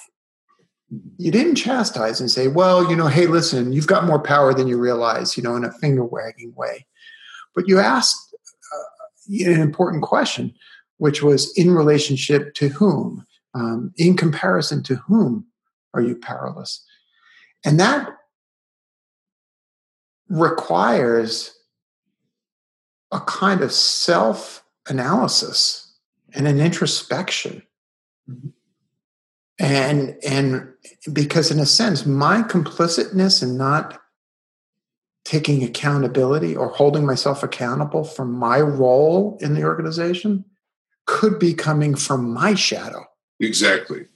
[1.19, 4.69] You didn't chastise and say, "Well, you know, hey, listen, you've got more power than
[4.69, 6.87] you realize," you know, in a finger wagging way.
[7.55, 8.35] But you asked
[8.73, 10.55] uh, an important question,
[10.99, 15.47] which was in relationship to whom, um, in comparison to whom
[15.95, 16.85] are you powerless,
[17.65, 18.09] and that
[20.29, 21.55] requires
[23.13, 25.93] a kind of self analysis
[26.35, 27.63] and an introspection.
[28.31, 28.49] Mm-hmm.
[29.59, 30.73] And, and
[31.13, 34.01] because, in a sense, my complicitness in not
[35.25, 40.47] taking accountability or holding myself accountable for my role in the organization
[41.07, 43.05] could be coming from my shadow.
[43.39, 44.07] Exactly.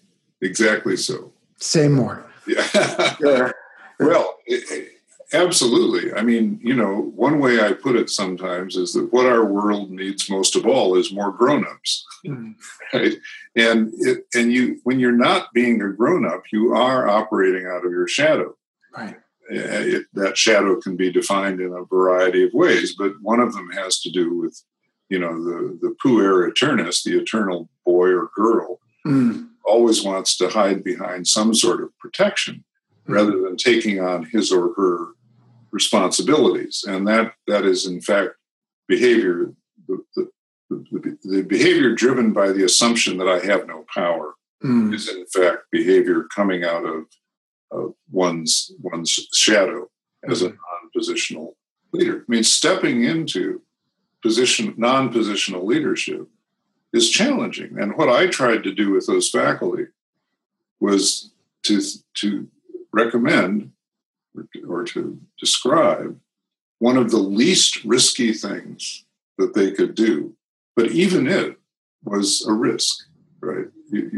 [0.41, 1.33] Exactly so.
[1.59, 2.25] Say more.
[2.47, 3.53] Yeah.
[4.01, 4.95] Well, it,
[5.35, 6.13] Absolutely.
[6.13, 9.91] I mean, you know, one way I put it sometimes is that what our world
[9.91, 12.07] needs most of all is more grown-ups.
[12.27, 12.55] Mm.
[12.93, 13.15] Right?
[13.57, 17.91] And it, and you when you're not being a grown-up, you are operating out of
[17.91, 18.55] your shadow.
[18.97, 19.17] Right.
[19.51, 23.53] Eh, it, that shadow can be defined in a variety of ways, but one of
[23.53, 24.63] them has to do with,
[25.09, 29.49] you know, the the puer aeternus, the eternal boy or girl, mm.
[29.65, 32.65] Always wants to hide behind some sort of protection
[33.07, 35.09] rather than taking on his or her
[35.71, 36.85] responsibilities.
[36.87, 38.31] And that, that is, in fact,
[38.89, 39.53] behavior,
[39.89, 40.31] the, the,
[40.71, 44.95] the, the behavior driven by the assumption that I have no power mm.
[44.95, 47.05] is, in fact, behavior coming out of,
[47.71, 49.89] of one's, one's shadow
[50.29, 50.55] as a hmm.
[50.55, 51.53] non-positional
[51.93, 52.21] leader.
[52.21, 53.61] I mean, stepping into
[54.23, 56.27] position non-positional leadership
[56.95, 57.79] is challenging.
[57.79, 59.89] And what I tried to do with those faculty
[60.81, 61.31] was
[61.65, 61.83] to
[62.15, 62.49] to
[62.93, 63.73] recommend
[64.69, 66.19] or to describe
[66.79, 69.05] one of the least risky things
[69.39, 70.37] that they could do.
[70.77, 71.59] But even it
[72.05, 73.07] was a risk,
[73.41, 73.67] right?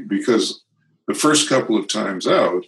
[0.07, 0.63] Because
[1.07, 2.67] the first couple of times out,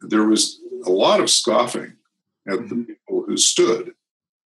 [0.00, 1.94] there was a lot of scoffing
[2.48, 2.82] at the mm-hmm.
[2.84, 3.94] people who stood.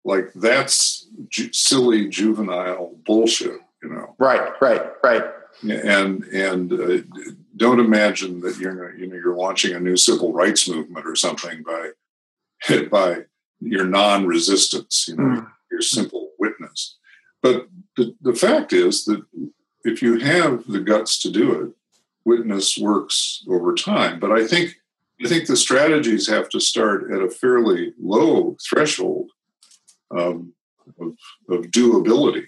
[0.03, 4.15] Like, that's ju- silly juvenile bullshit, you know?
[4.19, 5.23] Right, right, right.
[5.63, 6.97] And, and uh,
[7.57, 11.63] don't imagine that you're you know you're launching a new civil rights movement or something
[11.63, 11.91] by
[12.89, 13.25] by
[13.59, 15.47] your non-resistance, you know, mm.
[15.71, 16.97] your simple witness.
[17.43, 19.23] But the, the fact is that
[19.83, 21.71] if you have the guts to do it,
[22.25, 24.19] witness works over time.
[24.19, 24.75] But I think
[25.23, 29.29] I think the strategies have to start at a fairly low threshold
[30.09, 30.53] um,
[30.99, 31.15] of,
[31.49, 32.47] of doability,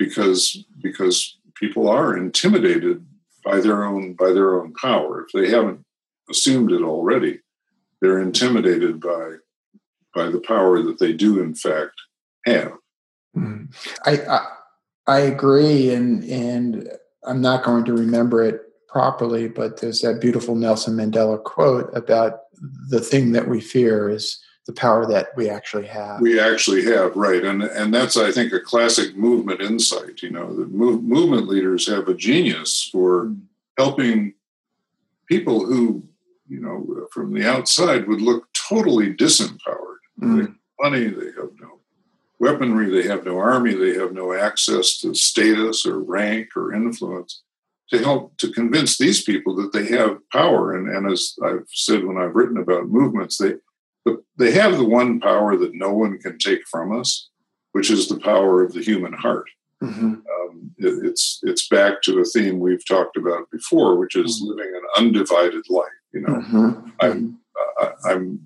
[0.00, 3.06] because because people are intimidated
[3.44, 5.26] by their own by their own power.
[5.26, 5.84] If they haven't
[6.30, 7.40] assumed it already,
[8.00, 9.36] they're intimidated by
[10.14, 11.92] by the power that they do in fact
[12.46, 12.72] have.
[13.36, 13.66] Mm-hmm.
[14.06, 14.46] I, I
[15.06, 16.90] I agree, and and
[17.24, 22.40] I'm not going to remember it properly, but there's that beautiful Nelson Mandela quote about
[22.88, 26.20] the thing that we fear is the power that we actually have.
[26.20, 30.22] We actually have, right, and and that's I think a classic movement insight.
[30.22, 33.40] You know, the move, movement leaders have a genius for mm.
[33.76, 34.34] helping
[35.26, 36.04] people who,
[36.48, 40.02] you know, from the outside would look totally disempowered.
[40.20, 40.36] Mm.
[40.36, 41.80] They have money, they have no
[42.38, 47.42] weaponry, they have no army, they have no access to status or rank or influence.
[47.90, 52.04] To help to convince these people that they have power, and, and as I've said
[52.04, 53.54] when I've written about movements, they
[54.36, 57.28] they have the one power that no one can take from us,
[57.72, 59.48] which is the power of the human heart.
[59.82, 60.06] Mm-hmm.
[60.06, 64.58] Um, it, it's it's back to a theme we've talked about before, which is mm-hmm.
[64.58, 65.88] living an undivided life.
[66.12, 66.90] You know, mm-hmm.
[67.00, 67.38] I'm
[67.80, 68.40] uh, I'm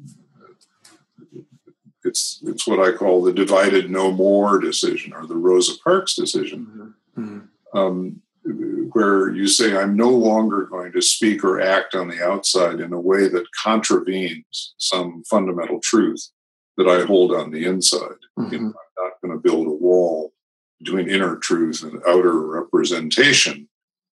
[2.05, 6.95] it's it's what I call the divided no more decision or the Rosa Parks decision.
[7.17, 7.21] Mm-hmm.
[7.21, 7.79] Mm-hmm.
[7.79, 12.81] Um, where you say, I'm no longer going to speak or act on the outside
[12.81, 16.29] in a way that contravenes some fundamental truth
[16.77, 18.21] that I hold on the inside.
[18.39, 18.53] Mm-hmm.
[18.53, 20.33] You know, I'm not going to build a wall
[20.81, 23.69] between inner truth and outer representation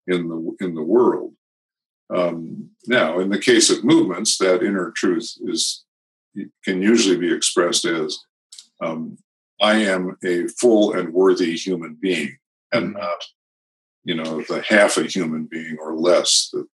[0.08, 1.34] in the in the world.
[2.13, 5.84] Um, now, in the case of movements, that inner truth is
[6.63, 8.17] can usually be expressed as
[8.82, 9.17] um,
[9.62, 12.38] I am a full and worthy human being,
[12.72, 13.00] and mm-hmm.
[13.00, 13.24] not
[14.04, 16.68] you know, the half a human being or less that,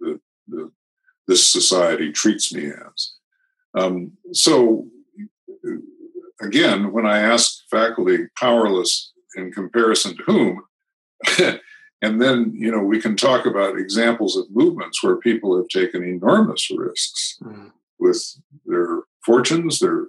[0.00, 0.70] that, that
[1.28, 3.12] this society treats me as.
[3.74, 4.88] Um, so,
[6.40, 10.62] again, when I ask faculty powerless in comparison to whom,
[12.02, 16.02] and then you know we can talk about examples of movements where people have taken
[16.02, 17.70] enormous risks mm.
[17.98, 20.08] with their fortunes, their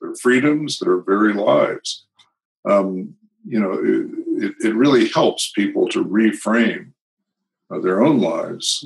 [0.00, 2.06] their freedoms, their very lives.
[2.68, 6.92] Um, you know, it, it, really helps people to reframe
[7.70, 8.84] uh, their own lives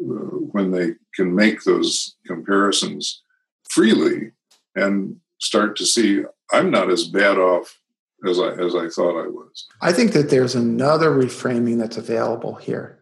[0.00, 0.04] uh,
[0.52, 3.22] when they can make those comparisons
[3.68, 4.32] freely
[4.74, 7.78] and start to see I'm not as bad off
[8.28, 9.66] as I as I thought I was.
[9.80, 12.98] I think that there's another reframing that's available here.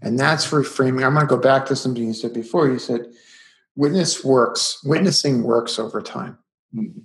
[0.00, 1.04] And that's reframing.
[1.04, 2.68] I'm going to go back to something you said before.
[2.68, 3.06] You said
[3.74, 6.38] witness works, witnessing works over time.
[6.74, 7.00] Mm-hmm.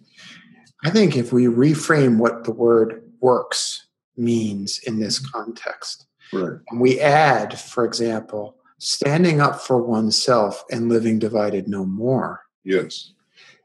[0.85, 5.37] I think if we reframe what the word works means in this mm-hmm.
[5.37, 6.59] context, right.
[6.69, 12.41] and we add, for example, standing up for oneself and living divided no more.
[12.63, 13.13] Yes.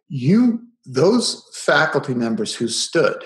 [0.08, 3.22] You those faculty members who stood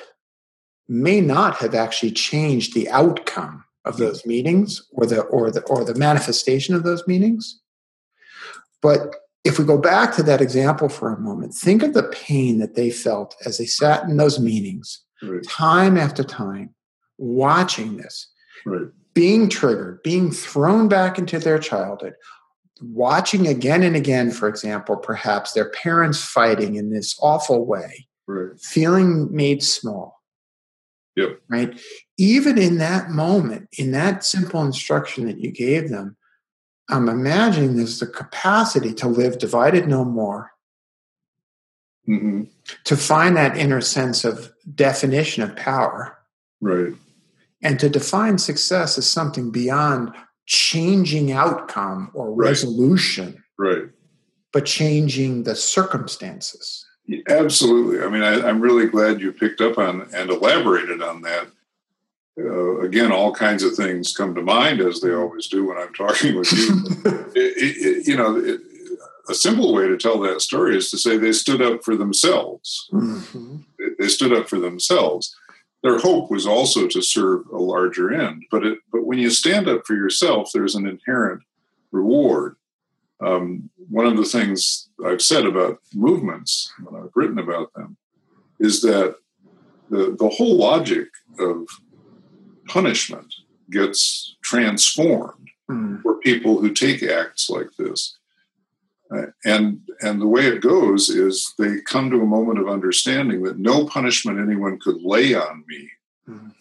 [0.88, 5.84] may not have actually changed the outcome of those meetings or the or the or
[5.84, 7.60] the manifestation of those meetings
[8.80, 9.14] but
[9.44, 12.74] if we go back to that example for a moment think of the pain that
[12.74, 15.42] they felt as they sat in those meetings right.
[15.44, 16.74] time after time
[17.18, 18.28] watching this
[18.66, 18.88] right.
[19.14, 22.14] being triggered being thrown back into their childhood
[22.80, 28.58] watching again and again for example perhaps their parents fighting in this awful way right.
[28.60, 30.22] feeling made small
[31.16, 31.40] Yep.
[31.48, 31.80] Right.
[32.16, 36.16] Even in that moment, in that simple instruction that you gave them,
[36.88, 40.51] I'm imagining there's the capacity to live divided no more,
[42.08, 42.44] mm-hmm.
[42.84, 46.18] to find that inner sense of definition of power.
[46.60, 46.94] Right.
[47.62, 50.12] And to define success as something beyond
[50.46, 53.42] changing outcome or resolution.
[53.58, 53.84] Right.
[54.52, 56.84] But changing the circumstances.
[57.28, 58.04] Absolutely.
[58.04, 61.48] I mean, I, am really glad you picked up on and elaborated on that.
[62.38, 65.92] Uh, again, all kinds of things come to mind as they always do when I'm
[65.92, 66.82] talking with you.
[67.34, 68.60] it, it, you know, it,
[69.28, 72.88] a simple way to tell that story is to say they stood up for themselves.
[72.92, 73.58] Mm-hmm.
[73.98, 75.34] They stood up for themselves.
[75.82, 79.68] Their hope was also to serve a larger end, but it, but when you stand
[79.68, 81.42] up for yourself, there's an inherent
[81.90, 82.56] reward.
[83.20, 87.96] Um, one of the things I've said about movements when I've written about them
[88.58, 89.16] is that
[89.90, 91.08] the, the whole logic
[91.38, 91.66] of
[92.66, 93.34] punishment
[93.70, 96.00] gets transformed mm.
[96.02, 98.18] for people who take acts like this.
[99.14, 103.42] Uh, and and the way it goes is they come to a moment of understanding
[103.42, 105.90] that no punishment anyone could lay on me
[106.28, 106.52] mm.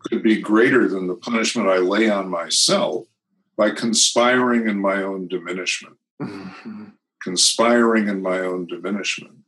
[0.00, 3.06] could be greater than the punishment I lay on myself
[3.56, 6.86] by conspiring in my own diminishment, mm-hmm.
[7.22, 9.38] conspiring in my own diminishment.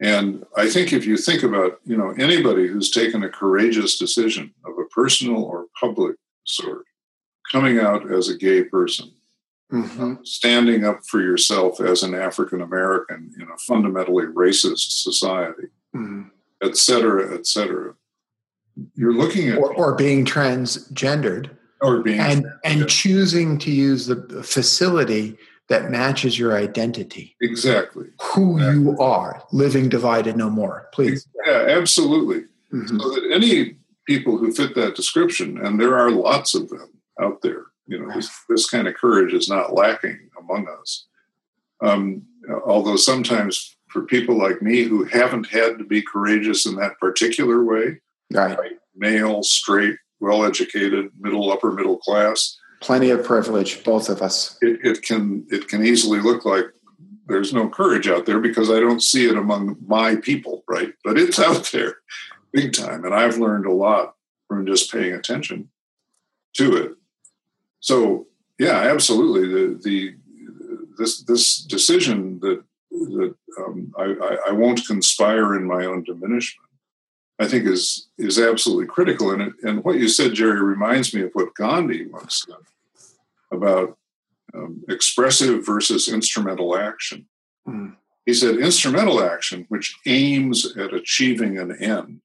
[0.00, 4.52] And I think if you think about, you know, anybody who's taken a courageous decision
[4.64, 6.86] of a personal or public sort,
[7.52, 9.12] coming out as a gay person,
[9.72, 10.14] mm-hmm.
[10.24, 16.28] standing up for yourself as an African American in a fundamentally racist society, mm-hmm.
[16.62, 17.94] et cetera, et cetera.
[18.94, 24.42] You're looking at or, or being transgendered or being and and choosing to use the
[24.42, 25.36] facility
[25.68, 28.82] that matches your identity exactly who exactly.
[28.82, 32.40] you are living divided no more please yeah absolutely
[32.72, 32.98] mm-hmm.
[32.98, 37.40] so that any people who fit that description and there are lots of them out
[37.42, 41.06] there you know this, this kind of courage is not lacking among us
[41.82, 42.22] um,
[42.64, 47.64] although sometimes for people like me who haven't had to be courageous in that particular
[47.64, 48.00] way
[48.56, 52.56] right, male straight well educated, middle, upper middle class.
[52.80, 54.56] Plenty of privilege, both of us.
[54.62, 56.66] It, it can it can easily look like
[57.26, 60.92] there's no courage out there because I don't see it among my people, right?
[61.04, 61.96] But it's out there
[62.52, 63.04] big time.
[63.04, 64.14] And I've learned a lot
[64.48, 65.70] from just paying attention
[66.56, 66.92] to it.
[67.80, 68.26] So
[68.58, 69.48] yeah, absolutely.
[69.48, 70.14] The the
[70.98, 76.70] this this decision that that um, I, I, won't conspire in my own diminishment
[77.40, 79.30] I think is is absolutely critical.
[79.30, 82.56] And it, and what you said, Jerry, reminds me of what Gandhi once said
[83.50, 83.96] about
[84.54, 87.26] um, expressive versus instrumental action.
[87.66, 87.96] Mm.
[88.26, 92.20] He said instrumental action, which aims at achieving an end,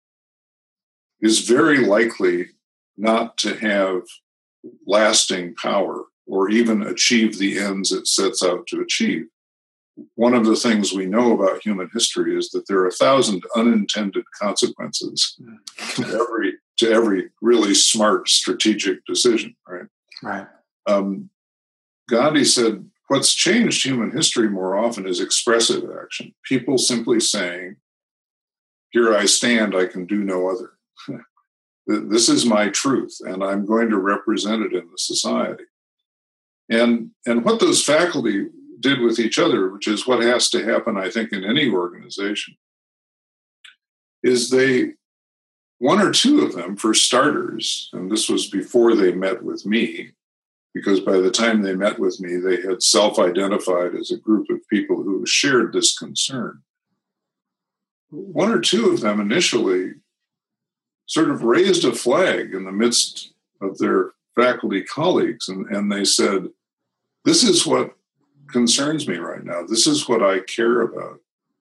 [1.21, 2.47] is very likely
[2.97, 4.01] not to have
[4.85, 9.25] lasting power or even achieve the ends it sets out to achieve.
[10.15, 13.43] One of the things we know about human history is that there are a thousand
[13.55, 15.39] unintended consequences
[15.95, 19.85] to every to every really smart strategic decision right?
[20.21, 20.47] Right.
[20.87, 21.29] Um,
[22.09, 26.33] gandhi said what's changed human history more often is expressive action.
[26.43, 27.77] People simply saying
[28.95, 30.71] here i stand i can do no other
[31.87, 35.65] this is my truth and i'm going to represent it in the society
[36.69, 38.47] and and what those faculty
[38.79, 42.55] did with each other, which is what has to happen, I think, in any organization,
[44.23, 44.93] is they,
[45.79, 50.11] one or two of them, for starters, and this was before they met with me,
[50.73, 54.49] because by the time they met with me, they had self identified as a group
[54.49, 56.61] of people who shared this concern.
[58.09, 59.93] One or two of them initially
[61.05, 66.05] sort of raised a flag in the midst of their faculty colleagues, and, and they
[66.05, 66.49] said,
[67.23, 67.95] This is what
[68.47, 69.63] concerns me right now.
[69.63, 71.19] This is what I care about.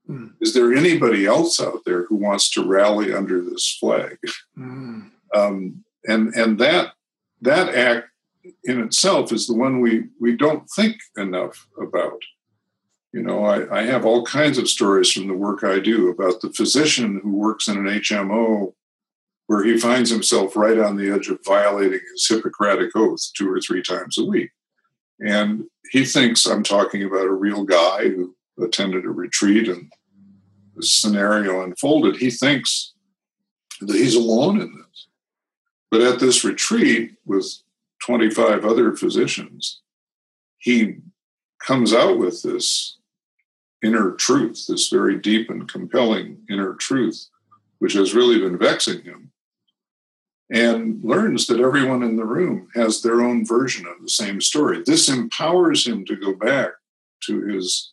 [0.09, 0.33] Mm.
[0.41, 4.19] Is there anybody else out there who wants to rally under this flag?
[4.59, 5.11] Mm.
[5.35, 6.93] Um, and and that
[7.41, 8.09] that act
[8.65, 12.21] in itself is the one we we don't think enough about.
[13.13, 16.41] You know, I, I have all kinds of stories from the work I do about
[16.41, 18.75] the physician who works in an HMO
[19.47, 23.61] where he finds himself right on the edge of violating his Hippocratic oath two or
[23.61, 24.51] three times a week.
[25.21, 29.93] And he thinks I'm talking about a real guy who attended a retreat and
[30.75, 32.17] the scenario unfolded.
[32.17, 32.95] He thinks
[33.81, 35.07] that he's alone in this.
[35.91, 37.47] But at this retreat with
[38.05, 39.81] 25 other physicians,
[40.59, 40.97] he
[41.61, 42.99] comes out with this
[43.83, 47.29] inner truth, this very deep and compelling inner truth,
[47.79, 49.31] which has really been vexing him,
[50.51, 54.83] and learns that everyone in the room has their own version of the same story.
[54.85, 56.71] This empowers him to go back
[57.25, 57.93] to his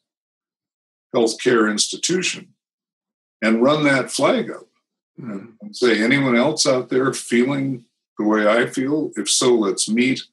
[1.15, 2.53] healthcare institution
[3.41, 4.67] and run that flag up
[5.17, 7.85] and say, anyone else out there feeling
[8.17, 9.11] the way I feel?
[9.15, 10.23] If so, let's meet.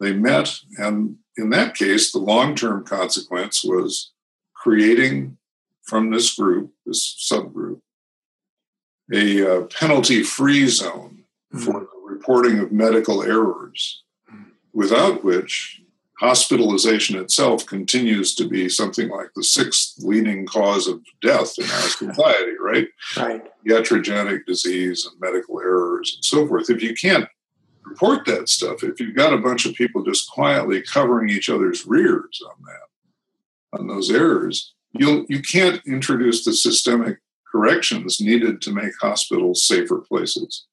[0.00, 4.10] They met, and in that case, the long term consequence was
[4.54, 5.36] creating
[5.82, 7.80] from this group, this subgroup,
[9.12, 11.19] a uh, penalty free zone mm-hmm.
[11.52, 11.58] Hmm.
[11.58, 14.02] for the reporting of medical errors,
[14.72, 15.82] without which
[16.20, 21.88] hospitalization itself continues to be something like the sixth leading cause of death in our
[21.88, 22.88] society, right?
[23.16, 23.42] Right.
[23.66, 26.68] Iatrogenic disease and medical errors and so forth.
[26.68, 27.26] If you can't
[27.84, 31.86] report that stuff, if you've got a bunch of people just quietly covering each other's
[31.86, 37.18] rears on that, on those errors, you'll you can't introduce the systemic
[37.50, 40.66] corrections needed to make hospitals safer places.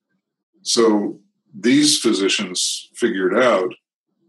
[0.68, 1.18] So
[1.58, 3.74] these physicians figured out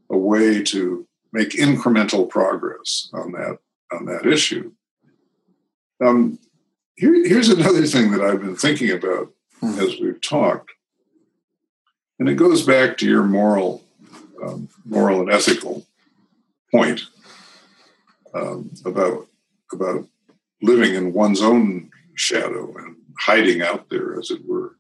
[0.08, 3.58] a way to make incremental progress on that
[3.92, 4.72] on that issue.
[6.00, 6.38] Um,
[6.94, 9.80] here, here's another thing that I've been thinking about mm-hmm.
[9.80, 10.70] as we've talked,
[12.20, 13.82] and it goes back to your moral,
[14.44, 15.84] um, moral and ethical
[16.70, 17.00] point
[18.32, 19.26] um, about
[19.72, 20.06] about
[20.62, 24.77] living in one's own shadow and hiding out there, as it were.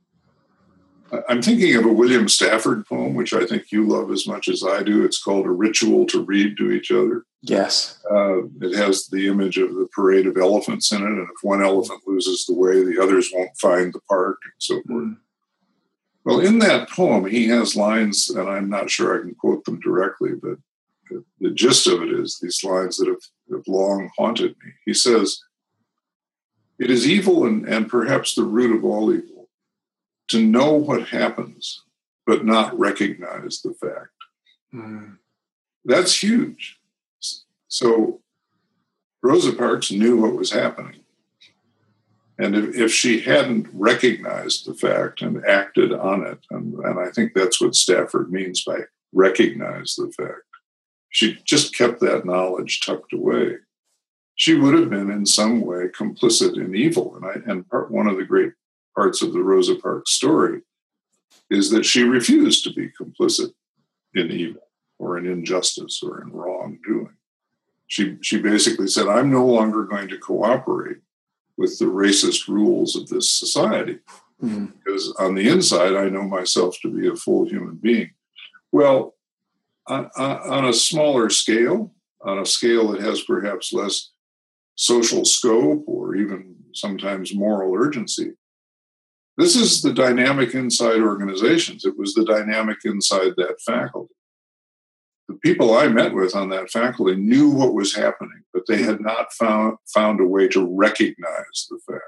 [1.28, 4.62] I'm thinking of a William Stafford poem, which I think you love as much as
[4.64, 5.04] I do.
[5.04, 7.24] It's called A Ritual to Read to Each Other.
[7.42, 7.98] Yes.
[8.10, 11.06] Uh, it has the image of the parade of elephants in it.
[11.06, 14.82] And if one elephant loses the way, the others won't find the park and so
[14.86, 15.04] forth.
[15.04, 15.16] Mm.
[16.24, 19.80] Well, in that poem, he has lines, and I'm not sure I can quote them
[19.80, 20.58] directly, but
[21.40, 24.72] the, gist of it is these lines that have, have long haunted me.
[24.84, 25.40] He says,
[26.78, 29.37] It is evil and, and perhaps the root of all evil
[30.28, 31.82] to know what happens,
[32.26, 34.10] but not recognize the fact.
[34.74, 35.18] Mm.
[35.84, 36.78] That's huge.
[37.68, 38.20] So
[39.22, 41.00] Rosa Parks knew what was happening.
[42.38, 47.10] And if, if she hadn't recognized the fact and acted on it, and, and I
[47.10, 48.80] think that's what Stafford means by
[49.12, 50.42] recognize the fact,
[51.10, 53.56] she just kept that knowledge tucked away.
[54.36, 57.16] She would have been in some way complicit in evil.
[57.16, 58.52] And I and part, one of the great
[58.98, 60.62] parts of the Rosa Parks story
[61.50, 63.52] is that she refused to be complicit
[64.12, 64.62] in evil
[64.98, 67.16] or in injustice or in wrongdoing.
[67.86, 70.96] She, she basically said, I'm no longer going to cooperate
[71.56, 74.00] with the racist rules of this society
[74.42, 74.66] mm-hmm.
[74.66, 78.10] because on the inside, I know myself to be a full human being.
[78.72, 79.14] Well,
[79.86, 84.10] on, on a smaller scale, on a scale that has perhaps less
[84.74, 88.32] social scope or even sometimes moral urgency,
[89.38, 91.84] this is the dynamic inside organizations.
[91.84, 94.12] It was the dynamic inside that faculty.
[95.28, 99.00] The people I met with on that faculty knew what was happening, but they had
[99.00, 102.02] not found, found a way to recognize the fact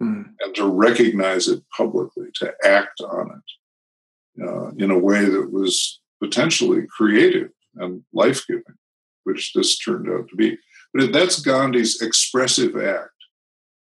[0.00, 0.24] mm.
[0.38, 3.30] and to recognize it publicly, to act on
[4.38, 8.62] it uh, in a way that was potentially creative and life giving,
[9.24, 10.56] which this turned out to be.
[10.94, 13.10] But that's Gandhi's expressive act.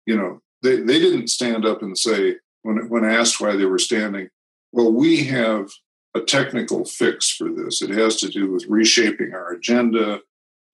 [0.06, 2.36] You know, they, they didn't stand up and say,
[2.68, 4.28] when, when asked why they were standing,
[4.74, 5.70] well, we have
[6.14, 7.82] a technical fix for this.
[7.82, 10.20] It has to do with reshaping our agenda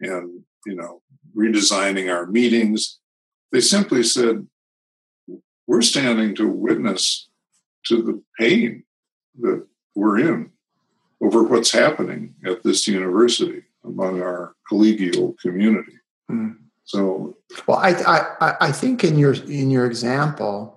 [0.02, 1.04] and, you know,
[1.38, 2.98] redesigning our meetings.
[3.52, 4.48] They simply said,
[5.68, 7.30] we're standing to witness
[7.86, 8.86] to the pain
[9.42, 10.50] that we're in
[11.22, 15.94] over what's happening at this university among our collegial community.
[16.30, 16.56] Mm.
[16.86, 17.38] So,
[17.68, 17.92] well, I,
[18.40, 20.73] I I think in your in your example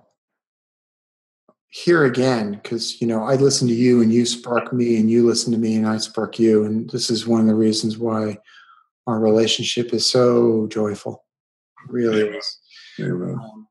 [1.83, 5.25] here again, because you know I listen to you and you spark me, and you
[5.25, 8.37] listen to me and I spark you, and this is one of the reasons why
[9.05, 11.23] our relationship is so joyful.
[11.85, 12.59] It really is.
[12.99, 13.67] Um,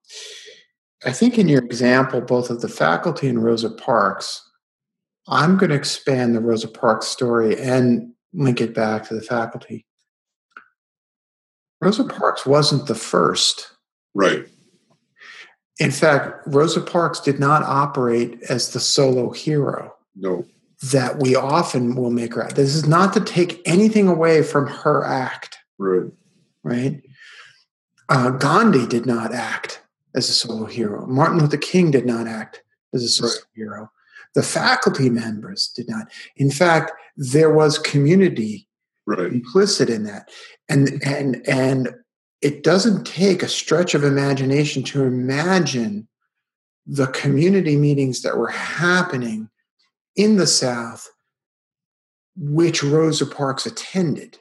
[1.05, 4.49] I think in your example, both of the faculty and Rosa Parks,
[5.27, 9.85] I'm going to expand the Rosa Parks story and link it back to the faculty.
[11.81, 13.73] Rosa Parks wasn't the first.
[14.15, 14.47] Right.
[15.79, 19.95] In fact, Rosa Parks did not operate as the solo hero.
[20.15, 20.47] No.
[20.91, 22.49] That we often will make her.
[22.55, 25.59] This is not to take anything away from her act.
[25.79, 26.11] Right.
[26.63, 27.03] Right.
[28.09, 29.83] Uh, Gandhi did not act
[30.15, 31.07] as a solo hero.
[31.07, 32.63] Martin Luther King did not act
[32.95, 33.41] as a solo right.
[33.55, 33.91] hero.
[34.35, 36.11] The faculty members did not.
[36.37, 38.69] In fact, there was community
[39.07, 39.33] right.
[39.33, 40.29] implicit in that,
[40.69, 41.95] and and and
[42.43, 46.09] it doesn't take a stretch of imagination to imagine
[46.87, 49.49] the community meetings that were happening
[50.15, 51.11] in the South,
[52.37, 54.39] which Rosa Parks attended.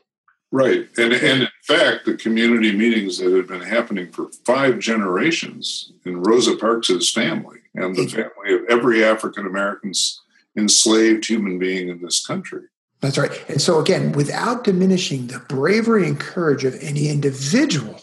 [0.52, 0.88] Right.
[0.98, 6.22] And, and in fact, the community meetings that had been happening for five generations in
[6.22, 9.92] Rosa Parks's family and the family of every African American
[10.58, 12.62] enslaved human being in this country.
[13.06, 13.50] That's right.
[13.50, 18.02] And so, again, without diminishing the bravery and courage of any individual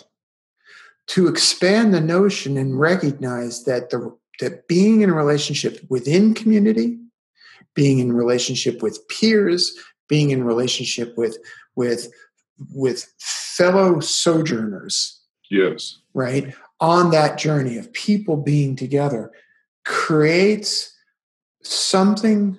[1.09, 6.99] to expand the notion and recognize that the that being in a relationship within community,
[7.75, 9.73] being in relationship with peers,
[10.09, 11.37] being in relationship with
[11.75, 12.13] with
[12.73, 15.21] with fellow sojourners.
[15.51, 15.99] Yes.
[16.15, 16.55] Right?
[16.81, 19.33] On that journey of people being together
[19.85, 20.95] creates
[21.63, 22.57] something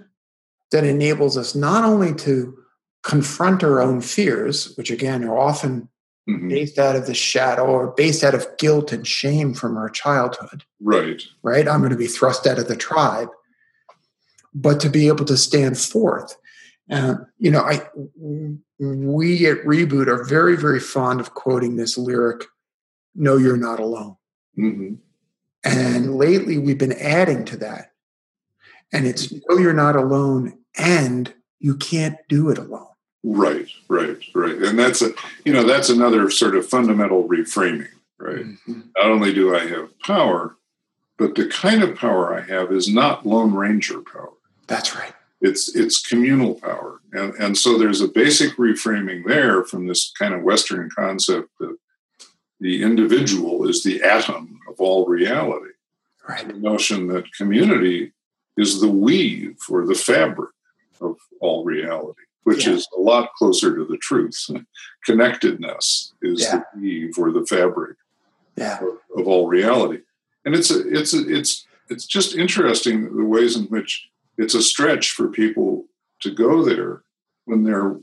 [0.73, 2.57] that enables us not only to
[3.03, 5.87] confront our own fears, which again are often
[6.29, 6.49] mm-hmm.
[6.49, 10.63] based out of the shadow or based out of guilt and shame from our childhood.
[10.81, 11.21] Right.
[11.41, 11.67] Right?
[11.67, 13.29] I'm going to be thrust out of the tribe.
[14.53, 16.35] But to be able to stand forth.
[16.91, 17.81] Uh, you know, I
[18.77, 22.45] we at Reboot are very, very fond of quoting this lyric,
[23.15, 24.17] No, you're not alone.
[24.57, 24.95] Mm-hmm.
[25.63, 27.93] And lately we've been adding to that.
[28.91, 32.87] And it's No, you're not alone, and you can't do it alone.
[33.23, 34.57] Right, right, right.
[34.57, 35.13] And that's a,
[35.45, 37.87] you know, that's another sort of fundamental reframing,
[38.19, 38.45] right?
[38.45, 38.81] Mm-hmm.
[38.97, 40.57] Not only do I have power,
[41.17, 44.33] but the kind of power I have is not Lone Ranger power.
[44.67, 45.13] That's right.
[45.39, 50.33] It's it's communal power, and and so there's a basic reframing there from this kind
[50.33, 51.77] of Western concept that
[52.61, 55.71] the individual is the atom of all reality.
[56.27, 56.47] Right.
[56.47, 58.13] The notion that community
[58.55, 60.51] is the weave or the fabric
[61.03, 62.73] of all reality, which yeah.
[62.73, 64.37] is a lot closer to the truth.
[65.05, 66.61] Connectedness is yeah.
[66.73, 67.97] the weave or the fabric
[68.55, 68.79] yeah.
[68.79, 69.99] of, of, all reality.
[70.45, 74.61] And it's a, it's a, it's it's just interesting the ways in which it's a
[74.61, 75.85] stretch for people
[76.21, 77.03] to go there
[77.45, 77.97] when they're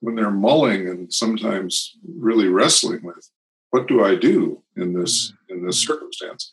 [0.00, 3.30] when they're mulling and sometimes really wrestling with
[3.70, 5.54] what do I do in this mm-hmm.
[5.54, 6.52] in this circumstance.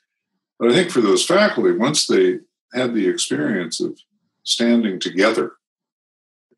[0.59, 2.39] But I think for those faculty, once they
[2.73, 3.99] had the experience of
[4.43, 5.53] standing together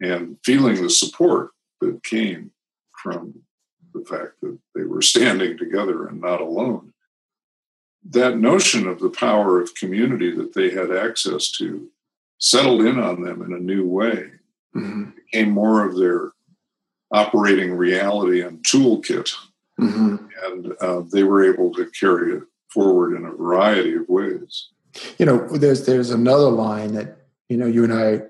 [0.02, 2.52] and feeling the support that came
[3.02, 3.34] from
[3.93, 6.93] the fact that they were standing together and not alone,
[8.10, 11.89] that notion of the power of community that they had access to
[12.39, 14.30] settled in on them in a new way,
[14.76, 15.12] mm-hmm.
[15.12, 16.32] became more of their
[17.12, 19.34] operating reality and toolkit.
[19.80, 20.18] Mm-hmm.
[20.43, 24.70] And uh, they were able to carry it forward in a variety of ways.
[25.18, 27.18] You know, there's there's another line that
[27.50, 28.22] you know you and I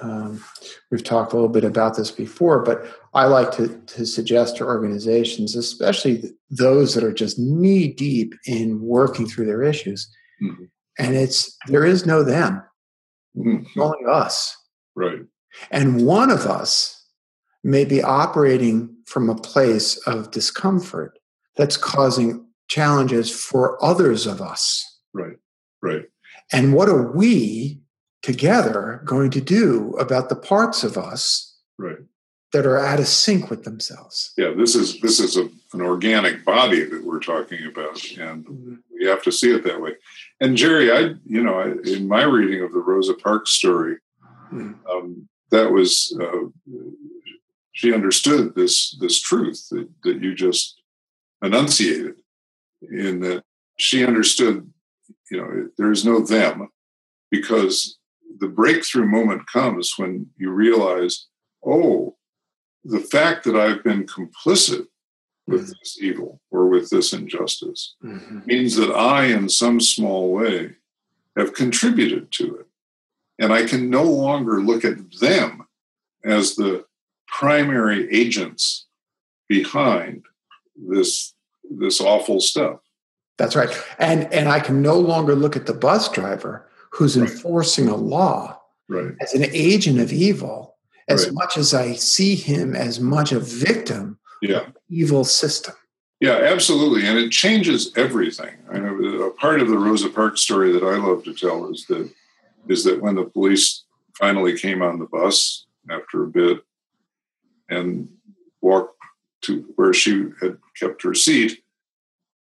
[0.00, 0.42] um,
[0.90, 4.64] we've talked a little bit about this before, but I like to to suggest to
[4.64, 10.08] organizations, especially those that are just knee deep in working through their issues,
[10.42, 10.64] mm-hmm.
[10.98, 12.62] and it's there is no them.
[13.36, 13.80] Mm-hmm.
[13.80, 14.56] Only us.
[14.94, 15.20] Right.
[15.70, 16.94] And one of us
[17.64, 21.18] may be operating from a place of discomfort
[21.56, 24.84] that's causing challenges for others of us.
[25.12, 25.36] Right.
[25.82, 26.04] Right.
[26.52, 27.80] And what are we
[28.28, 31.96] together going to do about the parts of us right.
[32.52, 34.34] that are out of sync with themselves?
[34.36, 38.74] Yeah, this is this is a, an organic body that we're talking about, and mm-hmm.
[38.92, 39.92] we have to see it that way.
[40.40, 43.96] And Jerry, I, you know, I, in my reading of the Rosa Parks story,
[44.52, 44.74] mm.
[44.90, 46.48] um, that was uh,
[47.72, 50.82] she understood this this truth that, that you just
[51.42, 52.16] enunciated,
[52.82, 53.42] in that
[53.78, 54.70] she understood
[55.30, 56.68] you know, there's no them
[57.30, 57.97] because
[58.40, 61.26] the breakthrough moment comes when you realize,
[61.64, 62.16] oh,
[62.84, 64.86] the fact that I've been complicit
[65.46, 65.72] with mm-hmm.
[65.80, 68.40] this evil or with this injustice mm-hmm.
[68.46, 70.76] means that I, in some small way,
[71.36, 72.66] have contributed to it.
[73.38, 75.66] And I can no longer look at them
[76.24, 76.84] as the
[77.26, 78.86] primary agents
[79.48, 80.24] behind
[80.76, 81.34] this
[81.70, 82.80] this awful stuff.
[83.36, 83.70] That's right.
[83.98, 87.28] And and I can no longer look at the bus driver who's right.
[87.28, 89.12] enforcing a law right.
[89.20, 90.76] as an agent of evil
[91.08, 91.34] as right.
[91.34, 94.66] much as I see him as much a victim yeah.
[94.88, 95.74] evil system.
[96.20, 97.06] Yeah, absolutely.
[97.06, 98.54] And it changes everything.
[98.70, 101.86] I know a part of the Rosa Parks story that I love to tell is
[101.86, 102.10] that
[102.68, 103.84] is that when the police
[104.14, 106.58] finally came on the bus after a bit
[107.70, 108.08] and
[108.60, 108.96] walked
[109.42, 111.62] to where she had kept her seat,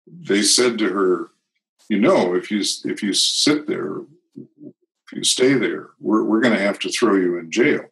[0.08, 1.32] they said to her,
[1.90, 3.98] "You know, if you if you sit there,
[5.12, 7.86] if you stay there, we're we're going to have to throw you in jail."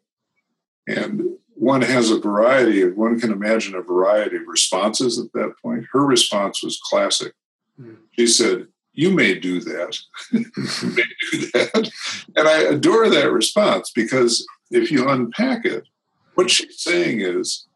[0.88, 5.53] And one has a variety of one can imagine a variety of responses at that
[5.61, 5.86] point.
[5.91, 7.34] Her response was classic.
[7.80, 7.97] Mm.
[8.11, 9.97] She said, You may do that.
[10.32, 11.91] you may do that.
[12.36, 15.88] And I adore that response because if you unpack it,
[16.36, 17.68] what she's saying is,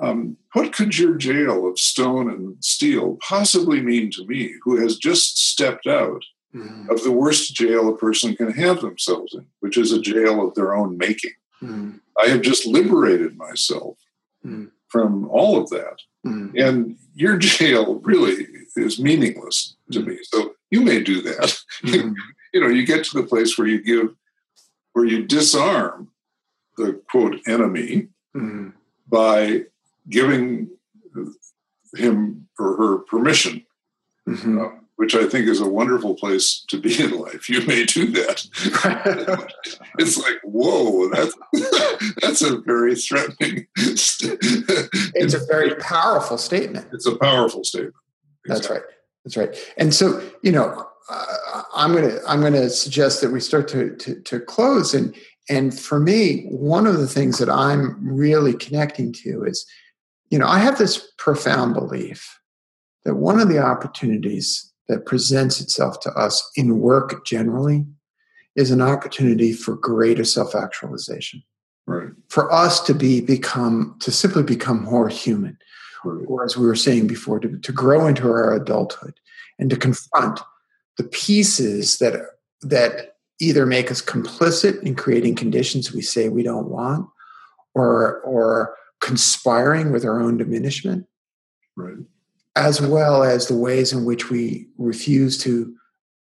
[0.00, 4.96] um, what could your jail of stone and steel possibly mean to me, who has
[4.96, 6.88] just stepped out mm.
[6.88, 10.54] of the worst jail a person can have themselves in, which is a jail of
[10.54, 11.32] their own making?
[11.62, 12.00] Mm.
[12.20, 13.96] I have just liberated myself
[14.44, 14.70] mm.
[14.88, 15.98] from all of that.
[16.26, 16.60] Mm.
[16.60, 18.46] And your jail really
[18.76, 20.18] is meaningless to me.
[20.22, 21.58] So you may do that.
[21.84, 22.14] Mm.
[22.54, 24.14] you know, you get to the place where you give,
[24.92, 26.10] where you disarm
[26.76, 28.08] the quote enemy
[29.08, 29.64] by
[30.08, 30.70] giving
[31.94, 33.64] him or her permission.
[34.28, 34.58] Mm-hmm.
[34.58, 34.68] Uh,
[35.02, 37.48] which I think is a wonderful place to be in life.
[37.48, 38.46] You may do that.
[39.98, 41.34] it's like, whoa, that's
[42.22, 43.66] that's a very threatening.
[43.74, 46.86] it's a very powerful statement.
[46.92, 47.96] It's a powerful statement.
[48.46, 48.54] Exactly.
[48.54, 48.82] That's right.
[49.24, 49.74] That's right.
[49.76, 54.20] And so, you know, uh, I'm gonna I'm gonna suggest that we start to, to
[54.20, 54.94] to close.
[54.94, 55.16] And
[55.48, 59.66] and for me, one of the things that I'm really connecting to is,
[60.30, 62.38] you know, I have this profound belief
[63.04, 67.86] that one of the opportunities that presents itself to us in work generally
[68.56, 71.42] is an opportunity for greater self-actualization.
[71.86, 72.10] Right.
[72.28, 75.58] For us to be become to simply become more human.
[76.04, 76.24] Right.
[76.26, 79.14] or as we were saying before to, to grow into our adulthood
[79.60, 80.40] and to confront
[80.98, 82.20] the pieces that
[82.62, 87.08] that either make us complicit in creating conditions we say we don't want
[87.74, 91.06] or or conspiring with our own diminishment.
[91.76, 91.98] Right
[92.56, 95.74] as well as the ways in which we refuse to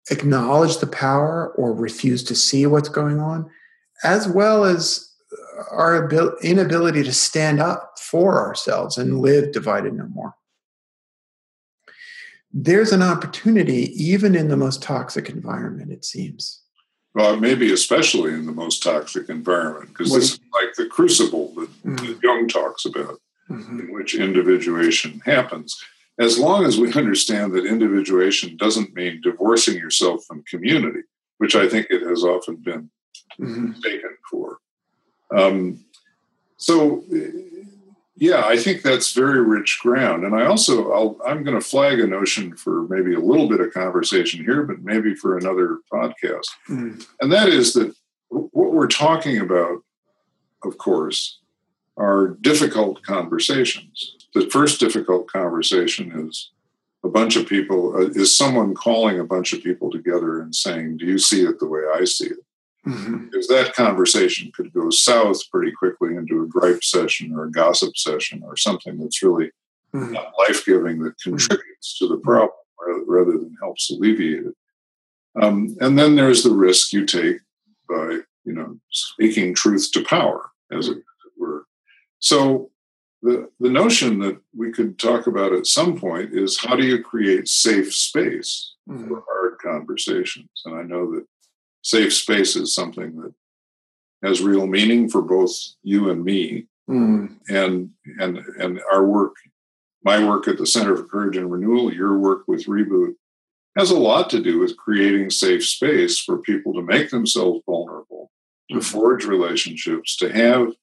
[0.09, 3.49] acknowledge the power or refuse to see what's going on,
[4.03, 5.09] as well as
[5.71, 6.09] our
[6.41, 10.35] inability to stand up for ourselves and live divided no more.
[12.51, 16.61] There's an opportunity, even in the most toxic environment, it seems.
[17.15, 21.69] Well, maybe especially in the most toxic environment, because this is like the crucible that,
[21.83, 21.95] mm-hmm.
[21.95, 23.19] that Jung talks about,
[23.49, 23.79] mm-hmm.
[23.79, 25.79] in which individuation happens
[26.19, 31.01] as long as we understand that individuation doesn't mean divorcing yourself from community,
[31.37, 32.89] which I think it has often been
[33.39, 33.71] mm-hmm.
[33.81, 34.57] taken for.
[35.35, 35.83] Um,
[36.57, 37.03] so,
[38.15, 40.23] yeah, I think that's very rich ground.
[40.23, 43.59] And I also, i am going to flag a notion for maybe a little bit
[43.59, 46.47] of conversation here, but maybe for another podcast.
[46.69, 46.99] Mm-hmm.
[47.21, 47.93] And that is that
[48.29, 49.79] what we're talking about,
[50.63, 51.39] of course,
[51.97, 56.51] are difficult conversations the first difficult conversation is
[57.03, 60.97] a bunch of people uh, is someone calling a bunch of people together and saying
[60.97, 62.37] do you see it the way i see it
[62.85, 63.25] mm-hmm.
[63.25, 67.95] because that conversation could go south pretty quickly into a gripe session or a gossip
[67.95, 69.51] session or something that's really
[69.93, 70.13] mm-hmm.
[70.13, 71.31] not life-giving that mm-hmm.
[71.31, 72.05] contributes mm-hmm.
[72.05, 74.55] to the problem rather, rather, than helps alleviate it
[75.41, 77.37] um, and then there's the risk you take
[77.89, 80.97] by you know speaking truth to power as it
[81.37, 81.65] were
[82.19, 82.69] so
[83.23, 87.01] the, the notion that we could talk about at some point is how do you
[87.01, 89.07] create safe space mm-hmm.
[89.07, 90.49] for hard conversations?
[90.65, 91.25] And I know that
[91.81, 93.33] safe space is something that
[94.27, 95.51] has real meaning for both
[95.83, 96.67] you and me.
[96.89, 97.35] Mm-hmm.
[97.47, 99.37] And and and our work,
[100.03, 103.15] my work at the Center for Courage and Renewal, your work with Reboot,
[103.77, 108.31] has a lot to do with creating safe space for people to make themselves vulnerable,
[108.69, 108.83] to mm-hmm.
[108.83, 110.73] forge relationships, to have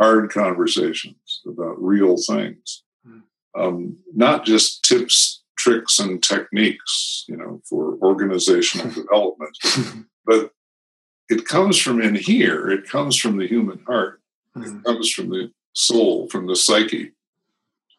[0.00, 3.18] hard conversations about real things, hmm.
[3.54, 9.56] um, not just tips, tricks and techniques, you know, for organizational development.
[10.24, 10.52] but
[11.28, 12.70] it comes from in here.
[12.70, 14.22] It comes from the human heart.
[14.56, 17.12] It comes from the soul, from the psyche,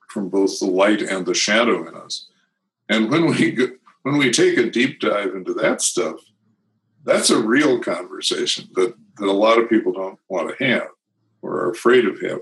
[0.10, 2.28] from both the light and the shadow in us.
[2.89, 3.58] And when we
[4.02, 6.16] when we take a deep dive into that stuff,
[7.06, 10.89] that's a real conversation that, that a lot of people don't want to have
[11.41, 12.41] or are afraid of having.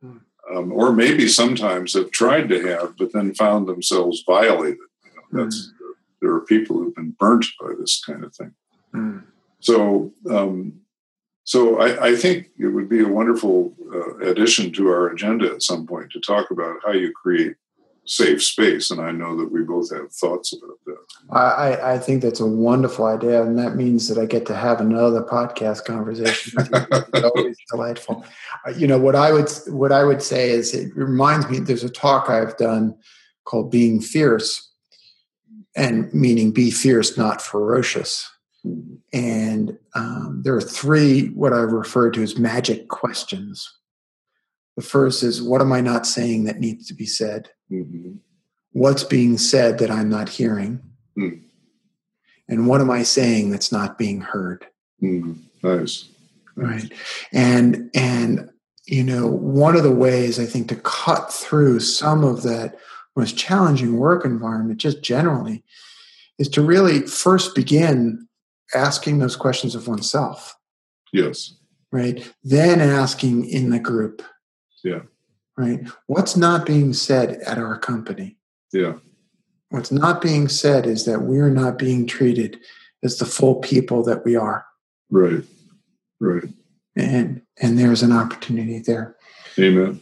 [0.00, 0.16] Hmm.
[0.54, 4.78] Um, or maybe sometimes have tried to have, but then found themselves violated.
[5.04, 5.72] You know, that's, mm.
[6.22, 8.54] There are people who've been burnt by this kind of thing.
[8.94, 9.24] Mm.
[9.60, 10.80] So, um,
[11.44, 15.62] so I, I, think it would be a wonderful uh, addition to our agenda at
[15.62, 17.56] some point to talk about how you create
[18.06, 18.90] safe space.
[18.90, 20.98] And I know that we both have thoughts about that.
[21.30, 23.42] I, I think that's a wonderful idea.
[23.42, 26.54] And that means that I get to have another podcast conversation.
[27.12, 28.24] it's always delightful.
[28.66, 31.84] Uh, you know, what I would, what I would say is it reminds me, there's
[31.84, 32.96] a talk I've done
[33.44, 34.70] called being fierce
[35.74, 38.30] and meaning be fierce, not ferocious.
[39.12, 43.72] And um, there are three, what I refer to as magic questions.
[44.76, 47.50] The first is, what am I not saying that needs to be said?
[47.70, 48.16] Mm-hmm.
[48.72, 50.82] What's being said that I'm not hearing?
[51.18, 51.40] Mm.
[52.48, 54.66] And what am I saying that's not being heard?
[55.02, 55.38] Mm.
[55.62, 56.08] Nice.
[56.54, 56.92] Right.
[57.32, 58.50] And and
[58.86, 62.78] you know, one of the ways I think to cut through some of that
[63.16, 65.64] most challenging work environment, just generally,
[66.38, 68.28] is to really first begin
[68.74, 70.54] asking those questions of oneself.
[71.12, 71.54] Yes.
[71.90, 72.30] Right.
[72.44, 74.22] Then asking in the group.
[74.84, 75.02] Yeah
[75.56, 75.80] right?
[76.06, 78.36] What's not being said at our company?
[78.72, 78.94] Yeah.
[79.70, 82.60] What's not being said is that we're not being treated
[83.02, 84.66] as the full people that we are.
[85.10, 85.42] Right.
[86.20, 86.44] Right.
[86.94, 89.16] And and there's an opportunity there.
[89.58, 90.00] Amen.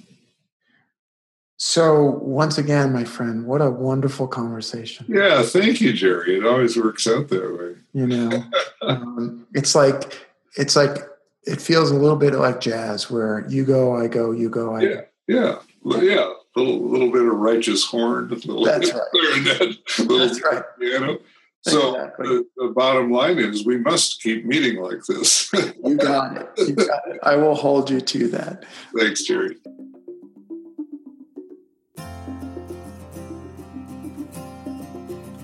[1.56, 5.06] So once again, my friend, what a wonderful conversation.
[5.08, 6.36] Yeah, thank you, Jerry.
[6.36, 7.76] It always works out that way.
[7.92, 8.44] You know,
[8.82, 10.98] um, it's like it's like
[11.46, 14.80] it feels a little bit like jazz, where you go, I go, you go, I
[14.82, 15.00] yeah.
[15.26, 19.02] Yeah, yeah, a little, little bit of righteous horn, a little That's right.
[19.10, 20.62] clarinet, little That's right.
[20.78, 21.18] piano.
[21.62, 22.28] So exactly.
[22.28, 25.50] the, the, bottom line is we must keep meeting like this.
[25.82, 26.48] you got it.
[26.58, 27.18] You got it.
[27.22, 28.66] I will hold you to that.
[28.94, 29.56] Thanks, Jerry.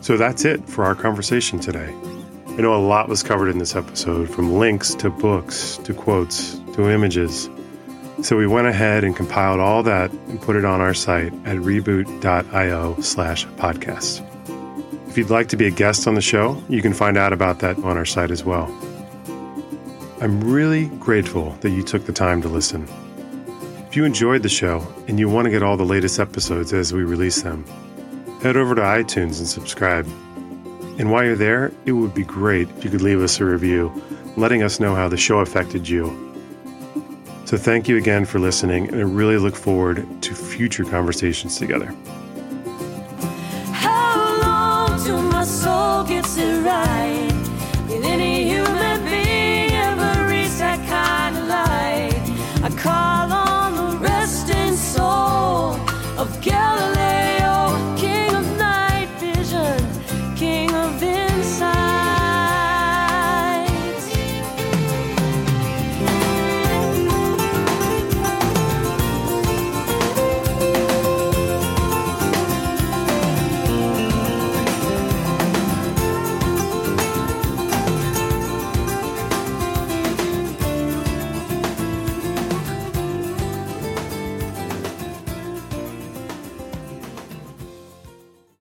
[0.03, 1.95] So that's it for our conversation today.
[2.61, 6.59] I know a lot was covered in this episode, from links to books to quotes
[6.75, 7.49] to images.
[8.21, 11.57] So we went ahead and compiled all that and put it on our site at
[11.57, 14.21] reboot.io slash podcast.
[15.09, 17.61] If you'd like to be a guest on the show, you can find out about
[17.61, 18.67] that on our site as well.
[20.21, 22.87] I'm really grateful that you took the time to listen.
[23.89, 26.93] If you enjoyed the show and you want to get all the latest episodes as
[26.93, 27.65] we release them,
[28.43, 30.07] head over to iTunes and subscribe.
[31.01, 33.91] And while you're there, it would be great if you could leave us a review,
[34.37, 36.31] letting us know how the show affected you
[37.51, 41.93] so thank you again for listening, and I really look forward to future conversations together.